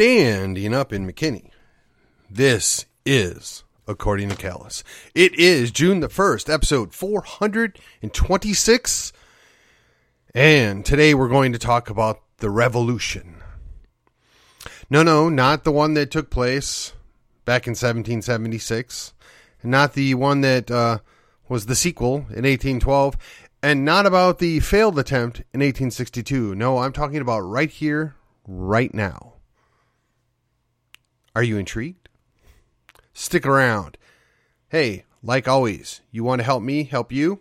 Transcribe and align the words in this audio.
standing 0.00 0.72
up 0.72 0.94
in 0.94 1.06
McKinney. 1.06 1.50
This 2.30 2.86
is 3.04 3.64
according 3.86 4.30
to 4.30 4.34
Callus. 4.34 4.82
It 5.14 5.38
is 5.38 5.70
June 5.70 6.00
the 6.00 6.08
1st, 6.08 6.50
episode 6.50 6.94
426. 6.94 9.12
And 10.34 10.86
today 10.86 11.12
we're 11.12 11.28
going 11.28 11.52
to 11.52 11.58
talk 11.58 11.90
about 11.90 12.22
the 12.38 12.48
revolution. 12.48 13.42
No, 14.88 15.02
no, 15.02 15.28
not 15.28 15.64
the 15.64 15.70
one 15.70 15.92
that 15.92 16.10
took 16.10 16.30
place 16.30 16.94
back 17.44 17.66
in 17.66 17.72
1776, 17.72 19.12
not 19.62 19.92
the 19.92 20.14
one 20.14 20.40
that 20.40 20.70
uh, 20.70 21.00
was 21.46 21.66
the 21.66 21.76
sequel 21.76 22.24
in 22.30 22.46
1812, 22.46 23.18
and 23.62 23.84
not 23.84 24.06
about 24.06 24.38
the 24.38 24.60
failed 24.60 24.98
attempt 24.98 25.40
in 25.52 25.60
1862. 25.60 26.54
No, 26.54 26.78
I'm 26.78 26.94
talking 26.94 27.20
about 27.20 27.40
right 27.40 27.68
here, 27.68 28.16
right 28.46 28.94
now. 28.94 29.29
Are 31.34 31.42
you 31.42 31.58
intrigued? 31.58 32.08
Stick 33.12 33.46
around. 33.46 33.96
Hey, 34.68 35.04
like 35.22 35.46
always, 35.46 36.00
you 36.10 36.24
want 36.24 36.40
to 36.40 36.44
help 36.44 36.62
me 36.62 36.84
help 36.84 37.12
you? 37.12 37.40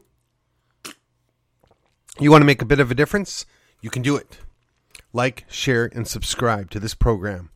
You 2.20 2.32
want 2.32 2.42
to 2.42 2.46
make 2.46 2.62
a 2.62 2.66
bit 2.66 2.80
of 2.80 2.92
a 2.92 2.96
difference? 2.96 3.46
You 3.82 3.90
can 3.90 4.02
do 4.02 4.16
it. 4.16 4.40
Like, 5.14 5.46
share, 5.50 5.90
and 5.94 6.08
subscribe 6.08 6.70
to 6.72 6.80
this 6.80 6.94
program. 6.94 7.50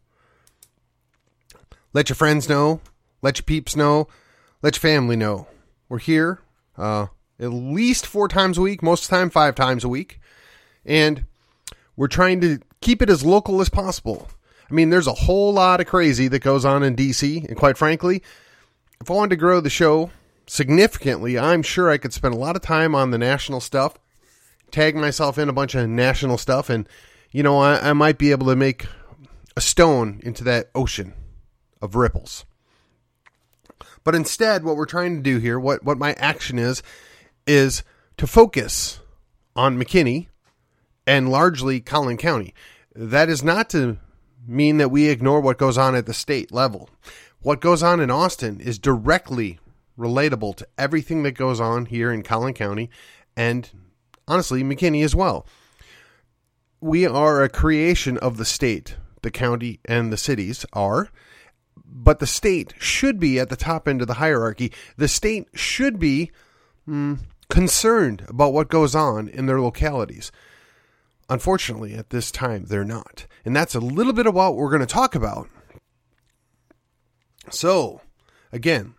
Let 1.92 2.10
your 2.10 2.16
friends 2.16 2.50
know. 2.50 2.82
Let 3.22 3.38
your 3.38 3.44
peeps 3.44 3.76
know. 3.76 4.08
Let 4.62 4.76
your 4.76 4.82
family 4.82 5.16
know. 5.16 5.48
We're 5.90 6.00
here 6.00 6.40
uh, 6.78 7.08
at 7.40 7.48
least 7.48 8.06
four 8.06 8.28
times 8.28 8.58
a 8.58 8.62
week, 8.62 8.82
most 8.82 9.04
of 9.04 9.10
the 9.10 9.18
time, 9.18 9.30
five 9.30 9.56
times 9.56 9.84
a 9.84 9.90
week. 9.90 10.20
And 10.86 11.26
we're 11.96 12.08
trying 12.08 12.42
to 12.42 12.60
keep 12.82 13.02
it 13.02 13.10
as 13.10 13.24
local 13.24 13.62
as 13.62 13.70
possible. 13.70 14.30
I 14.74 14.76
mean, 14.76 14.90
there's 14.90 15.06
a 15.06 15.14
whole 15.14 15.54
lot 15.54 15.82
of 15.82 15.86
crazy 15.86 16.28
that 16.30 16.40
goes 16.40 16.66
on 16.66 16.82
in 16.82 16.96
DC. 16.96 17.48
And 17.48 17.56
quite 17.56 17.78
frankly, 17.78 18.24
if 19.00 19.12
I 19.12 19.14
wanted 19.14 19.30
to 19.30 19.36
grow 19.36 19.62
the 19.62 19.70
show 19.70 20.10
significantly, 20.48 21.38
I'm 21.38 21.62
sure 21.62 21.92
I 21.92 22.00
could 22.00 22.12
spend 22.12 22.34
a 22.34 22.40
lot 22.40 22.56
of 22.56 22.64
time 22.64 22.96
on 22.96 23.12
the 23.12 23.20
national 23.20 23.62
stuff, 23.62 24.00
tag 24.72 24.96
myself 24.96 25.38
in 25.38 25.48
a 25.48 25.54
bunch 25.54 25.76
of 25.76 25.88
national 25.88 26.40
stuff, 26.40 26.72
and, 26.72 26.90
you 27.32 27.44
know, 27.44 27.60
I, 27.60 27.92
I 27.92 27.94
might 27.94 28.18
be 28.18 28.32
able 28.32 28.48
to 28.48 28.56
make 28.56 28.88
a 29.56 29.62
stone 29.62 30.20
into 30.24 30.44
that 30.46 30.72
ocean 30.74 31.14
of 31.80 31.94
ripples. 31.94 32.44
But 34.04 34.16
instead, 34.16 34.64
what 34.64 34.76
we're 34.76 34.88
trying 34.88 35.18
to 35.18 35.22
do 35.22 35.38
here, 35.38 35.60
what, 35.60 35.84
what 35.84 36.00
my 36.00 36.14
action 36.14 36.58
is, 36.58 36.82
is 37.46 37.84
to 38.18 38.26
focus 38.26 39.02
on 39.56 39.78
McKinney 39.78 40.30
and 41.06 41.30
largely 41.30 41.80
Collin 41.80 42.18
County. 42.18 42.56
That 42.96 43.30
is 43.30 43.44
not 43.44 43.70
to 43.70 44.00
mean 44.46 44.78
that 44.78 44.92
we 44.92 45.10
ignore 45.10 45.42
what 45.42 45.58
goes 45.58 45.78
on 45.78 45.96
at 45.96 46.06
the 46.06 46.14
state 46.14 46.52
level. 46.52 46.90
What 47.42 47.62
goes 47.62 47.84
on 47.84 48.00
in 48.00 48.12
Austin 48.12 48.60
is 48.60 48.80
directly 48.80 49.60
relatable 49.98 50.56
to 50.56 50.68
everything 50.78 51.24
that 51.24 51.32
goes 51.32 51.60
on 51.60 51.86
here 51.86 52.12
in 52.12 52.24
Collin 52.24 52.54
County 52.54 52.90
and 53.36 53.70
honestly, 54.28 54.64
McKinney 54.64 55.04
as 55.04 55.16
well. 55.16 55.46
We 56.80 57.06
are 57.06 57.44
a 57.44 57.50
creation 57.50 58.18
of 58.18 58.38
the 58.38 58.46
state, 58.46 58.96
the 59.22 59.32
county, 59.32 59.80
and 59.86 60.12
the 60.12 60.18
cities 60.18 60.66
are 60.74 61.10
but 61.94 62.20
the 62.20 62.28
state 62.28 62.74
should 62.80 63.20
be 63.20 63.40
at 63.40 63.50
the 63.50 63.56
top 63.56 63.88
end 63.88 64.02
of 64.02 64.08
the 64.08 64.16
hierarchy. 64.16 64.72
The 64.98 65.08
state 65.08 65.48
should 65.54 66.00
be 66.00 66.32
mm, 66.88 67.20
concerned 67.50 68.26
about 68.28 68.54
what 68.54 68.70
goes 68.70 68.96
on 68.96 69.28
in 69.30 69.46
their 69.46 69.62
localities. 69.62 70.32
Unfortunately, 71.30 71.94
at 71.94 72.10
this 72.10 72.32
time, 72.32 72.66
they're 72.66 72.84
not. 72.84 73.26
And 73.46 73.56
that's 73.56 73.76
a 73.76 73.80
little 73.80 74.14
bit 74.14 74.28
of 74.28 74.34
what 74.34 74.56
we're 74.56 74.70
going 74.70 74.82
to 74.82 74.86
talk 74.86 75.16
about. 75.16 75.50
So, 77.50 78.02
again, 78.52 78.96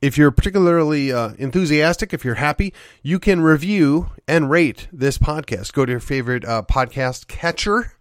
if 0.00 0.18
you're 0.18 0.30
particularly 0.30 1.12
uh, 1.12 1.30
enthusiastic, 1.38 2.12
if 2.12 2.24
you're 2.24 2.34
happy, 2.34 2.74
you 3.02 3.18
can 3.18 3.40
review 3.40 4.10
and 4.26 4.50
rate 4.50 4.88
this 4.92 5.16
podcast. 5.16 5.72
Go 5.72 5.86
to 5.86 5.92
your 5.92 6.00
favorite 6.00 6.44
uh, 6.44 6.62
podcast 6.68 7.28
catcher 7.28 7.94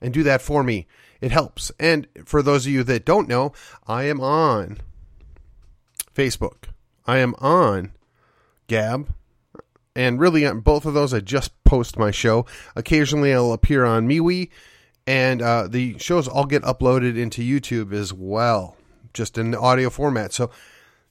and 0.00 0.12
do 0.12 0.22
that 0.22 0.42
for 0.42 0.62
me. 0.62 0.86
It 1.20 1.32
helps. 1.32 1.72
And 1.80 2.06
for 2.26 2.42
those 2.42 2.66
of 2.66 2.72
you 2.72 2.84
that 2.84 3.06
don't 3.06 3.28
know, 3.28 3.52
I 3.86 4.04
am 4.04 4.20
on 4.20 4.78
Facebook. 6.14 6.64
I 7.06 7.18
am 7.18 7.34
on 7.38 7.92
Gab. 8.66 9.08
And 9.96 10.18
really, 10.18 10.44
on 10.44 10.60
both 10.60 10.86
of 10.86 10.94
those, 10.94 11.14
I 11.14 11.20
just 11.20 11.52
post 11.64 11.98
my 11.98 12.10
show. 12.10 12.46
Occasionally, 12.74 13.32
I'll 13.32 13.52
appear 13.52 13.84
on 13.84 14.08
MeWe. 14.08 14.50
And 15.06 15.42
uh, 15.42 15.68
the 15.68 15.98
shows 15.98 16.26
all 16.26 16.46
get 16.46 16.62
uploaded 16.62 17.18
into 17.18 17.42
YouTube 17.42 17.92
as 17.92 18.12
well, 18.12 18.76
just 19.12 19.36
in 19.36 19.50
the 19.50 19.60
audio 19.60 19.90
format. 19.90 20.32
So 20.32 20.50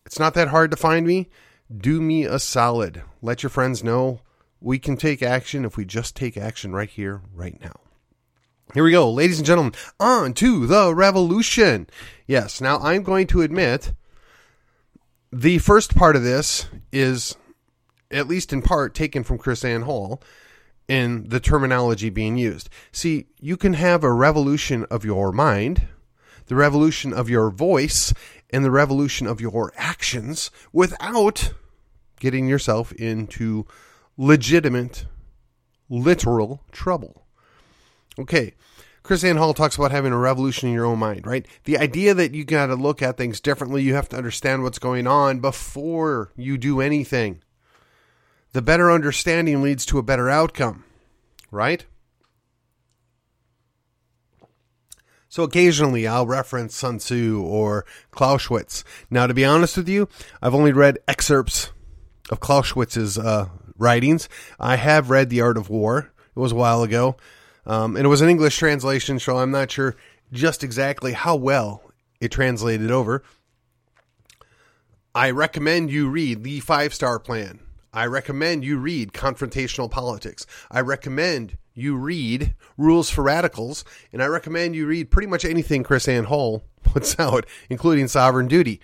it's 0.06 0.20
not 0.20 0.34
that 0.34 0.48
hard 0.48 0.72
to 0.72 0.78
find 0.78 1.06
me. 1.06 1.30
Do 1.76 2.02
me 2.02 2.24
a 2.26 2.40
solid. 2.40 3.04
Let 3.22 3.44
your 3.44 3.50
friends 3.50 3.84
know 3.84 4.20
we 4.60 4.80
can 4.80 4.98
take 4.98 5.22
action 5.22 5.66
if 5.66 5.78
we 5.78 5.86
just 5.86 6.16
take 6.16 6.38
action 6.38 6.74
right 6.74 6.90
here, 6.90 7.22
right 7.34 7.60
now. 7.62 7.76
Here 8.74 8.84
we 8.84 8.92
go, 8.92 9.12
ladies 9.12 9.38
and 9.38 9.46
gentlemen, 9.46 9.74
on 10.00 10.34
to 10.36 10.66
the 10.66 10.96
revolution. 10.96 11.88
Yes, 12.26 12.60
now 12.60 12.80
I'm 12.80 13.04
going 13.04 13.28
to 13.28 13.42
admit 13.42 13.94
the 15.32 15.60
first 15.60 15.96
part 15.96 16.16
of 16.16 16.24
this 16.24 16.68
is, 16.92 17.36
at 18.13 18.28
least 18.28 18.53
in 18.53 18.62
part, 18.62 18.94
taken 18.94 19.24
from 19.24 19.38
KrisAnne 19.38 19.84
Hall 19.84 20.22
in 20.88 21.28
the 21.29 21.40
terminology 21.40 22.09
being 22.09 22.38
used. 22.38 22.69
See, 22.91 23.28
you 23.40 23.57
can 23.57 23.74
have 23.74 24.03
a 24.03 24.12
revolution 24.12 24.85
of 24.91 25.06
your 25.06 25.31
mind, 25.31 25.88
the 26.47 26.56
revolution 26.56 27.13
of 27.13 27.29
your 27.29 27.50
voice, 27.50 28.13
and 28.50 28.63
the 28.63 28.72
revolution 28.72 29.25
of 29.25 29.41
your 29.41 29.73
actions 29.78 30.52
without 30.72 31.53
getting 32.19 32.47
yourself 32.47 32.91
into 32.94 33.66
legitimate, 34.18 35.06
literal 35.90 36.62
trouble. 36.72 37.25
Okay. 38.19 38.53
KrisAnne 39.03 39.38
Hall 39.38 39.53
talks 39.53 39.75
about 39.75 39.91
having 39.91 40.13
a 40.13 40.18
revolution 40.18 40.69
in 40.69 40.75
your 40.75 40.85
own 40.85 41.00
mind, 41.00 41.28
right? 41.28 41.46
The 41.66 41.78
idea 41.78 42.13
that 42.13 42.34
you 42.34 42.46
got 42.46 42.68
to 42.68 42.75
look 42.75 43.02
at 43.02 43.18
things 43.18 43.41
differently, 43.41 43.84
you 43.84 43.96
have 43.96 44.07
to 44.09 44.18
understand 44.18 44.63
what's 44.63 44.79
going 44.79 45.07
on 45.07 45.40
before 45.40 46.31
you 46.38 46.57
do 46.57 46.79
anything. 46.79 47.41
The 48.53 48.62
better 48.62 48.91
understanding 48.91 49.62
leads 49.62 49.86
to 49.88 49.97
a 49.97 50.03
better 50.03 50.30
outcome, 50.30 50.86
right? 51.52 51.86
So 55.28 55.41
occasionally 55.41 56.06
I'll 56.06 56.28
reference 56.28 56.75
Sun 56.75 57.00
Tzu 57.00 57.41
or 57.41 57.86
Clausewitz. 58.12 58.84
Now, 59.09 59.25
to 59.25 59.34
be 59.34 59.44
honest 59.44 59.75
with 59.75 59.90
you, 59.90 60.08
I've 60.40 60.53
only 60.53 60.72
read 60.72 61.00
excerpts 61.08 61.72
of 62.30 62.40
Clausewitz's 62.40 63.18
uh, 63.18 63.50
writings. 63.75 64.30
I 64.59 64.75
have 64.75 65.09
read 65.09 65.31
The 65.31 65.41
Art 65.41 65.58
of 65.58 65.72
War. 65.72 66.12
It 66.35 66.40
was 66.40 66.52
a 66.52 66.56
while 66.56 66.84
ago. 66.84 67.18
Um, 67.66 67.96
and 67.96 68.06
it 68.06 68.09
was 68.09 68.22
an 68.22 68.30
English 68.30 68.58
translation, 68.58 69.18
so 69.18 69.40
I'm 69.40 69.50
not 69.50 69.72
sure 69.72 69.96
just 70.31 70.64
exactly 70.64 71.14
how 71.14 71.35
well 71.35 71.81
it 72.22 72.30
translated 72.30 72.91
over. 72.91 73.24
I 75.16 75.31
recommend 75.31 75.90
you 75.90 76.09
read 76.09 76.44
The 76.44 76.59
Five 76.59 76.94
Star 76.94 77.18
Plan. 77.18 77.59
I 77.94 78.08
recommend 78.08 78.66
you 78.66 78.78
read 78.80 79.14
Confrontational 79.14 79.90
Politics. 79.90 80.48
I 80.72 80.81
recommend 80.81 81.58
you 81.76 81.96
read 81.96 82.56
Rules 82.78 83.09
for 83.09 83.24
Radicals. 83.24 83.86
And 84.12 84.22
I 84.22 84.26
recommend 84.26 84.76
you 84.76 84.88
read 84.88 85.12
pretty 85.12 85.28
much 85.28 85.46
anything 85.46 85.84
KrisAnne 85.84 86.26
Hall 86.26 86.64
puts 86.84 87.20
out, 87.20 87.46
including 87.70 88.08
Sovereign 88.08 88.47
Duty. 88.47 88.82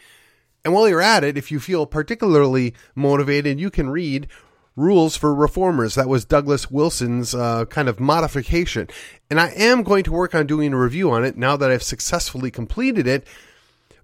And 0.64 0.74
while 0.74 0.88
you're 0.88 1.02
at 1.02 1.24
it, 1.24 1.38
if 1.38 1.52
you 1.52 1.60
feel 1.60 1.86
particularly 1.86 2.76
motivated, 2.94 3.60
you 3.60 3.72
can 3.72 3.90
read 3.90 4.28
Rules 4.76 5.16
for 5.16 5.34
Reformers. 5.34 5.96
That 5.96 6.08
was 6.08 6.24
Douglas 6.24 6.70
Wilson's 6.70 7.34
uh, 7.34 7.66
kind 7.66 7.90
of 7.90 8.00
modification. 8.00 8.90
And 9.30 9.40
I 9.40 9.50
am 9.50 9.84
going 9.84 10.04
to 10.04 10.12
work 10.12 10.36
on 10.36 10.48
doing 10.48 10.74
a 10.74 10.78
review 10.78 11.12
on 11.12 11.26
it 11.26 11.38
now 11.38 11.58
that 11.58 11.72
I've 11.72 11.84
successfully 11.84 12.52
completed 12.52 13.08
it. 13.08 13.26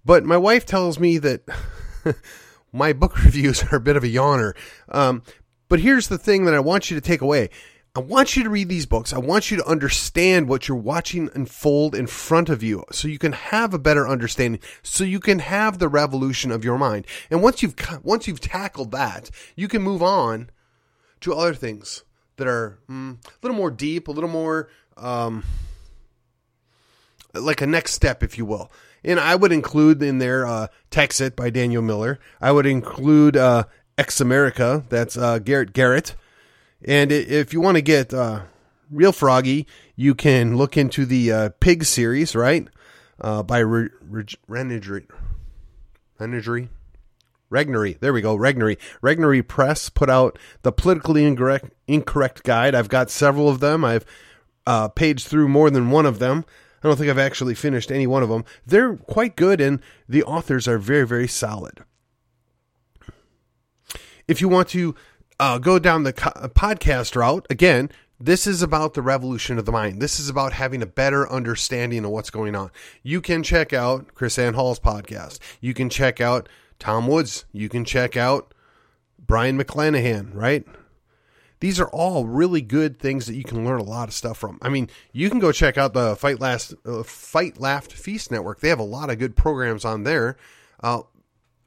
But 0.04 0.24
my 0.24 0.38
wife 0.38 0.66
tells 0.66 1.00
me 1.00 1.18
that 1.20 1.42
my 2.76 2.94
book 2.94 3.18
reviews 3.24 3.64
are 3.64 3.78
a 3.78 3.82
bit 3.82 3.96
of 3.96 4.04
a 4.04 4.08
yawner. 4.08 4.54
Um, 4.90 5.24
but 5.68 5.80
here's 5.80 6.08
the 6.08 6.18
thing 6.18 6.46
that 6.46 6.54
I 6.54 6.60
want 6.60 6.92
you 6.92 6.96
to 6.96 7.02
take 7.02 7.22
away. 7.22 7.50
I 7.98 8.02
want 8.02 8.36
you 8.36 8.44
to 8.44 8.50
read 8.50 8.68
these 8.68 8.86
books. 8.86 9.14
I 9.14 9.20
want 9.20 9.50
you 9.50 9.58
to 9.58 9.66
understand 9.66 10.50
what 10.50 10.68
you're 10.68 10.78
watching 10.78 11.30
unfold 11.34 11.96
in 11.96 12.08
front 12.08 12.50
of 12.50 12.62
you 12.62 12.84
so 12.92 13.08
you 13.08 13.18
can 13.18 13.32
have 13.32 13.74
a 13.74 13.80
better 13.80 14.06
understanding, 14.06 14.60
so 14.84 15.06
you 15.06 15.22
can 15.22 15.40
have 15.40 15.80
the 15.80 15.88
revolution 15.88 16.52
of 16.52 16.66
your 16.66 16.78
mind. 16.78 17.08
And 17.32 17.42
once 17.42 17.64
you've 17.64 17.76
once 18.04 18.28
you've 18.28 18.42
tackled 18.42 18.92
that, 18.92 19.32
you 19.56 19.70
can 19.70 19.82
move 19.82 20.04
on 20.04 20.50
to 21.22 21.34
other 21.34 21.54
things 21.54 22.04
that 22.36 22.48
are 22.48 22.80
mm, 22.90 23.14
a 23.26 23.30
little 23.42 23.56
more 23.56 23.72
deep, 23.72 24.10
a 24.10 24.12
little 24.12 24.30
more 24.30 24.68
um, 24.98 25.46
like 27.34 27.62
a 27.62 27.68
next 27.68 27.94
step, 27.94 28.22
if 28.22 28.38
you 28.38 28.46
will. 28.46 28.70
And 29.06 29.20
I 29.20 29.36
would 29.36 29.52
include 29.52 30.02
in 30.02 30.18
there 30.18 30.46
uh, 30.46 30.68
Texit 30.90 31.36
by 31.36 31.52
Daniel 31.52 31.84
Miller. 31.84 32.20
I 32.42 32.52
would 32.52 32.66
include 32.66 33.38
uh, 33.38 33.66
Ex 33.98 34.20
America, 34.20 34.84
that's 34.90 35.16
uh, 35.16 35.40
Garet 35.40 35.74
Garrett. 35.74 36.16
And 36.84 37.12
if 37.12 37.54
you 37.54 37.62
want 37.62 37.78
to 37.78 37.82
get 37.82 38.14
uh, 38.14 38.42
real 38.92 39.12
froggy, 39.12 39.68
you 39.96 40.16
can 40.16 40.58
look 40.58 40.76
into 40.76 41.06
the 41.06 41.32
uh, 41.32 41.50
Pig 41.60 41.86
series, 41.86 42.36
right? 42.36 42.68
Uh, 43.22 43.44
by 43.44 43.60
Re- 43.60 43.90
Re-? 44.10 44.26
Regnery. 47.52 48.00
There 48.00 48.12
we 48.12 48.22
go. 48.22 48.36
Regnery. 48.36 48.78
Regnery 49.02 49.48
Press 49.48 49.90
put 49.90 50.10
out 50.10 50.38
the 50.64 50.72
politically 50.72 51.24
incorrect, 51.24 51.72
incorrect 51.88 52.44
guide. 52.44 52.74
I've 52.74 52.90
got 52.90 53.12
several 53.12 53.50
of 53.50 53.60
them. 53.60 53.86
I've 53.86 54.06
uh, 54.66 54.88
paged 54.90 55.28
through 55.28 55.48
more 55.48 55.70
than 55.70 55.92
one 55.92 56.06
of 56.08 56.20
them. 56.20 56.44
I 56.86 56.88
don't 56.88 56.98
think 56.98 57.10
I've 57.10 57.18
actually 57.18 57.56
finished 57.56 57.92
any 57.92 58.06
one 58.06 58.22
of 58.22 58.30
them. 58.30 58.46
They're 58.64 58.96
quite 58.96 59.36
good, 59.36 59.60
and 59.60 59.80
the 60.08 60.22
authors 60.24 60.68
are 60.68 60.78
very, 60.78 61.08
very 61.08 61.28
solid. 61.28 61.84
If 64.28 64.40
you 64.40 64.48
want 64.48 64.68
to 64.70 64.94
uh, 65.40 65.58
go 65.58 65.80
down 65.80 66.04
the 66.04 66.14
co- 66.14 66.48
podcast 66.50 67.16
route, 67.16 67.48
again, 67.50 67.90
this 68.20 68.46
is 68.46 68.62
about 68.62 68.94
the 68.94 69.02
revolution 69.02 69.58
of 69.58 69.66
the 69.66 69.72
mind. 69.72 70.00
This 70.00 70.20
is 70.20 70.30
about 70.30 70.54
having 70.54 70.84
a 70.84 70.86
better 70.86 71.28
understanding 71.28 72.06
of 72.06 72.12
what's 72.12 72.30
going 72.30 72.56
on. 72.56 72.70
You 73.02 73.20
can 73.20 73.42
check 73.42 73.74
out 73.74 74.14
KrisAnne 74.14 74.54
Hall's 74.54 74.80
podcast. 74.80 75.40
You 75.62 75.74
can 75.74 75.90
check 75.90 76.22
out 76.22 76.48
Tom 76.78 77.08
Woods. 77.08 77.46
You 77.52 77.68
can 77.68 77.84
check 77.84 78.16
out 78.16 78.54
Brion 79.18 79.58
McClanahan, 79.58 80.36
right? 80.36 80.64
These 81.60 81.80
are 81.80 81.90
all 81.90 82.26
really 82.26 82.62
good 82.62 83.00
things 83.00 83.26
that 83.28 83.36
you 83.36 83.44
can 83.44 83.66
learn 83.66 83.80
a 83.80 83.84
lot 83.84 84.08
of 84.08 84.14
stuff 84.14 84.38
from. 84.38 84.60
I 84.62 84.70
mean, 84.70 84.90
you 85.14 85.30
can 85.30 85.40
go 85.40 85.52
check 85.52 85.78
out 85.78 85.94
the 85.94 86.16
Fight 86.16 86.40
Last 86.40 86.74
uh, 86.86 87.04
Fight 87.04 87.60
Laugh 87.60 87.88
Feast 87.88 88.32
Network. 88.32 88.60
They 88.60 88.70
have 88.70 88.80
a 88.80 88.84
lot 88.84 89.10
of 89.10 89.20
good 89.20 89.36
programs 89.36 89.86
on 89.86 90.04
there. 90.04 90.38
Uh, 90.82 91.04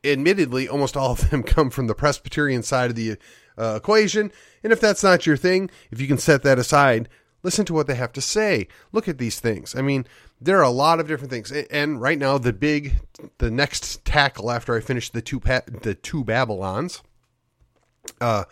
admittedly, 0.05 0.69
almost 0.69 0.97
all 0.97 1.13
of 1.13 1.31
them 1.31 1.43
come 1.43 1.71
from 1.71 1.87
the 1.87 1.95
Presbyterian 1.95 2.63
side 2.63 2.91
of 2.91 2.97
the 2.97 3.17
uh, 3.57 3.75
equation. 3.77 4.31
And 4.63 4.73
if 4.73 4.81
that's 4.81 5.03
not 5.03 5.27
your 5.27 5.37
thing, 5.37 5.71
if 5.91 6.01
you 6.01 6.07
can 6.07 6.19
set 6.19 6.43
that 6.43 6.59
aside, 6.59 7.09
listen 7.43 7.65
to 7.67 7.75
what 7.75 7.87
they 7.87 7.95
have 7.95 8.13
to 8.13 8.21
say. 8.21 8.69
Look 8.93 9.09
at 9.09 9.19
these 9.19 9.41
things. 9.41 9.75
I 9.75 9.83
mean, 9.83 10.07
there 10.41 10.59
are 10.59 10.63
a 10.65 10.71
lot 10.71 11.01
of 11.01 11.09
different 11.09 11.31
things. 11.31 11.51
And 11.51 12.01
right 12.01 12.19
now, 12.19 12.39
the 12.39 12.53
big, 12.53 12.97
the 13.39 13.51
next 13.51 14.05
tackle 14.05 14.51
after 14.51 14.77
I 14.77 14.81
finish 14.81 15.11
the 15.11 15.23
two 15.23 15.41
pa- 15.41 15.63
the 15.67 15.95
two 15.95 16.25
Babylons, 16.25 17.03
uh, 18.21 18.45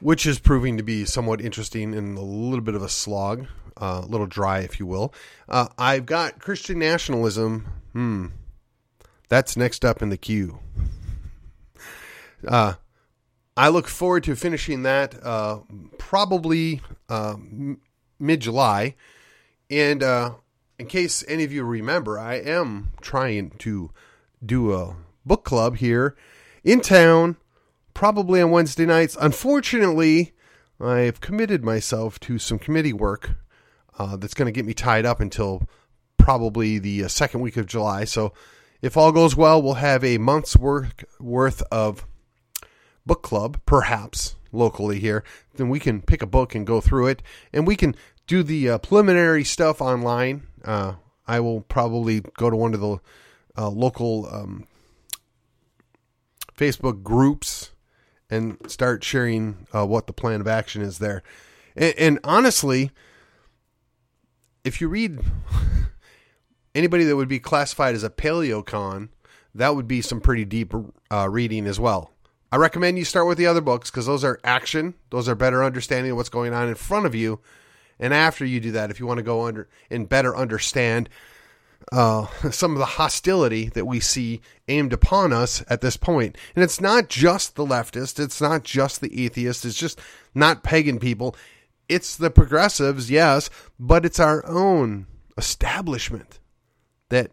which 0.00 0.26
is 0.26 0.38
proving 0.38 0.76
to 0.76 0.82
be 0.82 1.04
somewhat 1.04 1.40
interesting 1.40 1.94
and 1.94 2.18
a 2.18 2.22
little 2.22 2.64
bit 2.64 2.74
of 2.74 2.82
a 2.82 2.88
slog, 2.88 3.46
uh, 3.80 4.02
a 4.04 4.06
little 4.06 4.26
dry, 4.26 4.60
if 4.60 4.78
you 4.78 4.86
will. 4.86 5.12
Uh, 5.48 5.68
I've 5.78 6.06
got 6.06 6.38
Christian 6.38 6.78
nationalism. 6.78 7.66
Hmm, 7.92 8.26
that's 9.28 9.56
next 9.56 9.84
up 9.84 10.02
in 10.02 10.10
the 10.10 10.16
queue. 10.16 10.58
Uh, 12.46 12.74
I 13.56 13.68
look 13.68 13.88
forward 13.88 14.24
to 14.24 14.36
finishing 14.36 14.82
that 14.82 15.14
uh, 15.24 15.60
probably 15.98 16.82
uh, 17.08 17.36
mid 18.18 18.40
July. 18.40 18.94
And 19.70 20.02
uh, 20.02 20.34
in 20.78 20.86
case 20.86 21.24
any 21.26 21.44
of 21.44 21.52
you 21.52 21.64
remember, 21.64 22.18
I 22.18 22.34
am 22.34 22.92
trying 23.00 23.50
to 23.58 23.90
do 24.44 24.74
a 24.74 24.96
book 25.24 25.44
club 25.44 25.78
here 25.78 26.16
in 26.62 26.80
town, 26.80 27.36
probably 27.96 28.42
on 28.42 28.50
Wednesday 28.50 28.84
nights. 28.84 29.16
Unfortunately, 29.18 30.34
I've 30.78 31.22
committed 31.22 31.64
myself 31.64 32.20
to 32.20 32.38
some 32.38 32.58
committee 32.58 32.92
work 32.92 33.36
uh, 33.98 34.16
that's 34.16 34.34
going 34.34 34.44
to 34.44 34.52
get 34.52 34.66
me 34.66 34.74
tied 34.74 35.06
up 35.06 35.18
until 35.18 35.66
probably 36.18 36.78
the 36.78 37.04
uh, 37.04 37.08
second 37.08 37.40
week 37.40 37.56
of 37.56 37.64
July. 37.64 38.04
So, 38.04 38.34
if 38.82 38.98
all 38.98 39.12
goes 39.12 39.34
well, 39.34 39.62
we'll 39.62 39.74
have 39.74 40.04
a 40.04 40.18
month's 40.18 40.58
work 40.58 41.04
worth 41.18 41.62
of 41.72 42.06
book 43.06 43.22
club, 43.22 43.58
perhaps 43.64 44.36
locally 44.52 45.00
here, 45.00 45.24
then 45.54 45.70
we 45.70 45.80
can 45.80 46.02
pick 46.02 46.20
a 46.20 46.26
book 46.26 46.54
and 46.54 46.66
go 46.66 46.82
through 46.82 47.06
it, 47.06 47.22
and 47.50 47.66
we 47.66 47.76
can 47.76 47.96
do 48.26 48.42
the 48.42 48.68
uh, 48.68 48.76
preliminary 48.76 49.42
stuff 49.42 49.80
online. 49.80 50.42
Uh, 50.62 50.96
I 51.26 51.40
will 51.40 51.62
probably 51.62 52.20
go 52.36 52.50
to 52.50 52.56
one 52.56 52.74
of 52.74 52.80
the 52.80 52.98
uh, 53.56 53.70
local 53.70 54.28
um, 54.30 54.66
Facebook 56.56 57.02
groups 57.02 57.55
and 58.30 58.58
start 58.70 59.04
sharing 59.04 59.66
uh, 59.74 59.86
what 59.86 60.06
the 60.06 60.12
plan 60.12 60.40
of 60.40 60.48
action 60.48 60.82
is 60.82 60.98
there. 60.98 61.22
And, 61.76 61.94
and 61.98 62.18
honestly, 62.24 62.90
if 64.64 64.80
you 64.80 64.88
read 64.88 65.20
anybody 66.74 67.04
that 67.04 67.16
would 67.16 67.28
be 67.28 67.38
classified 67.38 67.94
as 67.94 68.02
a 68.02 68.10
paleocon, 68.10 69.08
that 69.54 69.74
would 69.74 69.88
be 69.88 70.02
some 70.02 70.20
pretty 70.20 70.44
deep 70.44 70.74
uh, 71.10 71.28
reading 71.30 71.66
as 71.66 71.80
well. 71.80 72.12
I 72.52 72.56
recommend 72.56 72.98
you 72.98 73.04
start 73.04 73.26
with 73.26 73.38
the 73.38 73.46
other 73.46 73.60
books 73.60 73.90
because 73.90 74.06
those 74.06 74.24
are 74.24 74.38
action. 74.44 74.94
Those 75.10 75.28
are 75.28 75.34
better 75.34 75.64
understanding 75.64 76.12
of 76.12 76.16
what's 76.16 76.28
going 76.28 76.52
on 76.52 76.68
in 76.68 76.74
front 76.74 77.06
of 77.06 77.14
you. 77.14 77.40
And 77.98 78.12
after 78.12 78.44
you 78.44 78.60
do 78.60 78.72
that, 78.72 78.90
if 78.90 79.00
you 79.00 79.06
want 79.06 79.18
to 79.18 79.24
go 79.24 79.46
under 79.46 79.68
and 79.90 80.08
better 80.08 80.36
understand 80.36 81.08
uh, 81.92 82.26
some 82.50 82.72
of 82.72 82.78
the 82.78 82.84
hostility 82.84 83.68
that 83.70 83.86
we 83.86 84.00
see 84.00 84.40
aimed 84.68 84.92
upon 84.92 85.32
us 85.32 85.64
at 85.68 85.80
this 85.80 85.96
point. 85.96 86.36
and 86.54 86.64
it's 86.64 86.80
not 86.80 87.08
just 87.08 87.54
the 87.54 87.66
leftist, 87.66 88.18
it's 88.18 88.40
not 88.40 88.64
just 88.64 89.00
the 89.00 89.24
atheist, 89.24 89.64
it's 89.64 89.76
just 89.76 90.00
not 90.34 90.62
pagan 90.62 90.98
people. 90.98 91.36
It's 91.88 92.16
the 92.16 92.30
progressives, 92.30 93.10
yes, 93.10 93.48
but 93.78 94.04
it's 94.04 94.18
our 94.18 94.44
own 94.46 95.06
establishment 95.38 96.40
that, 97.10 97.30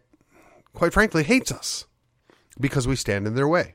quite 0.72 0.92
frankly, 0.92 1.24
hates 1.24 1.50
us 1.50 1.86
because 2.60 2.86
we 2.86 2.94
stand 2.94 3.26
in 3.26 3.34
their 3.34 3.48
way. 3.48 3.74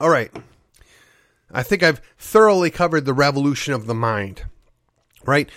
All 0.00 0.10
right. 0.10 0.30
I 1.50 1.62
think 1.62 1.82
I've 1.82 2.02
thoroughly 2.18 2.70
covered 2.70 3.04
the 3.04 3.14
revolution 3.14 3.72
of 3.74 3.86
the 3.86 3.94
mind, 3.94 4.44
right? 5.24 5.48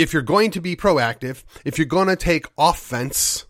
If 0.00 0.14
you're 0.14 0.22
going 0.22 0.50
to 0.52 0.62
be 0.62 0.76
proactive, 0.76 1.44
if 1.62 1.76
you're 1.76 1.84
going 1.84 2.08
to 2.08 2.16
take 2.16 2.46
offense, 2.56 3.44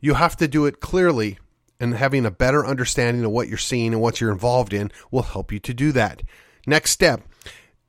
you 0.00 0.14
have 0.14 0.36
to 0.36 0.46
do 0.46 0.66
it 0.66 0.78
clearly. 0.78 1.38
And 1.80 1.94
having 1.94 2.24
a 2.24 2.30
better 2.30 2.64
understanding 2.64 3.24
of 3.24 3.32
what 3.32 3.48
you're 3.48 3.58
seeing 3.58 3.92
and 3.92 4.00
what 4.00 4.20
you're 4.20 4.30
involved 4.30 4.72
in 4.72 4.92
will 5.10 5.22
help 5.22 5.50
you 5.50 5.58
to 5.58 5.74
do 5.74 5.90
that. 5.90 6.22
Next 6.64 6.92
step 6.92 7.22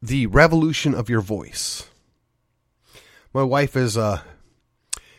the 0.01 0.25
revolution 0.25 0.95
of 0.95 1.11
your 1.11 1.21
voice. 1.21 1.87
My 3.33 3.43
wife 3.43 3.75
is 3.75 3.95
a 3.95 4.23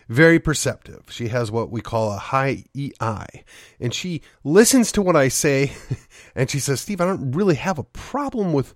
very 0.09 0.41
perceptive. 0.41 1.05
She 1.09 1.29
has 1.29 1.53
what 1.53 1.71
we 1.71 1.81
call 1.81 2.13
a 2.13 2.19
high 2.19 2.65
EI, 2.77 3.45
and 3.79 3.95
she 3.95 4.23
listens 4.43 4.91
to 4.93 5.03
what 5.03 5.17
I 5.17 5.29
say, 5.29 5.73
and 6.35 6.51
she 6.51 6.59
says, 6.59 6.81
"Steve, 6.81 7.01
I 7.01 7.07
don't 7.07 7.31
really 7.31 7.55
have 7.55 7.79
a 7.79 7.85
problem 7.85 8.53
with 8.53 8.75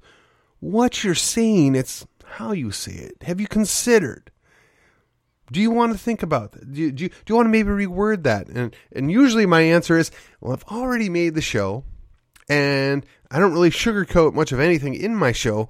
what 0.61 1.03
you're 1.03 1.15
saying. 1.15 1.75
It's 1.75 2.07
how 2.31 2.53
you 2.53 2.71
say 2.71 2.93
it. 2.93 3.23
Have 3.23 3.41
you 3.41 3.47
considered? 3.47 4.31
Do 5.53 5.61
you 5.61 5.71
want 5.71 5.93
to 5.93 5.99
think 5.99 6.23
about 6.23 6.53
that? 6.53 6.73
Do 6.73 6.81
you, 6.81 6.93
do 6.93 7.05
you, 7.05 7.09
do 7.09 7.17
you 7.29 7.35
want 7.35 7.47
to 7.47 7.51
maybe 7.51 7.71
reword 7.71 8.23
that?" 8.23 8.49
And 8.49 8.75
and 8.93 9.11
usually 9.11 9.47
my 9.47 9.63
answer 9.63 9.99
is, 9.99 10.11
"Well, 10.41 10.53
I've 10.53 10.65
already 10.65 11.09
made 11.09 11.35
the 11.35 11.41
show, 11.41 11.85
and 12.49 13.05
I 13.31 13.39
don't 13.39 13.53
really 13.53 13.71
sugarcoat 13.71 14.35
much 14.35 14.53
of 14.53 14.61
anything 14.61 14.95
in 14.95 15.17
my 15.17 15.33
show." 15.33 15.69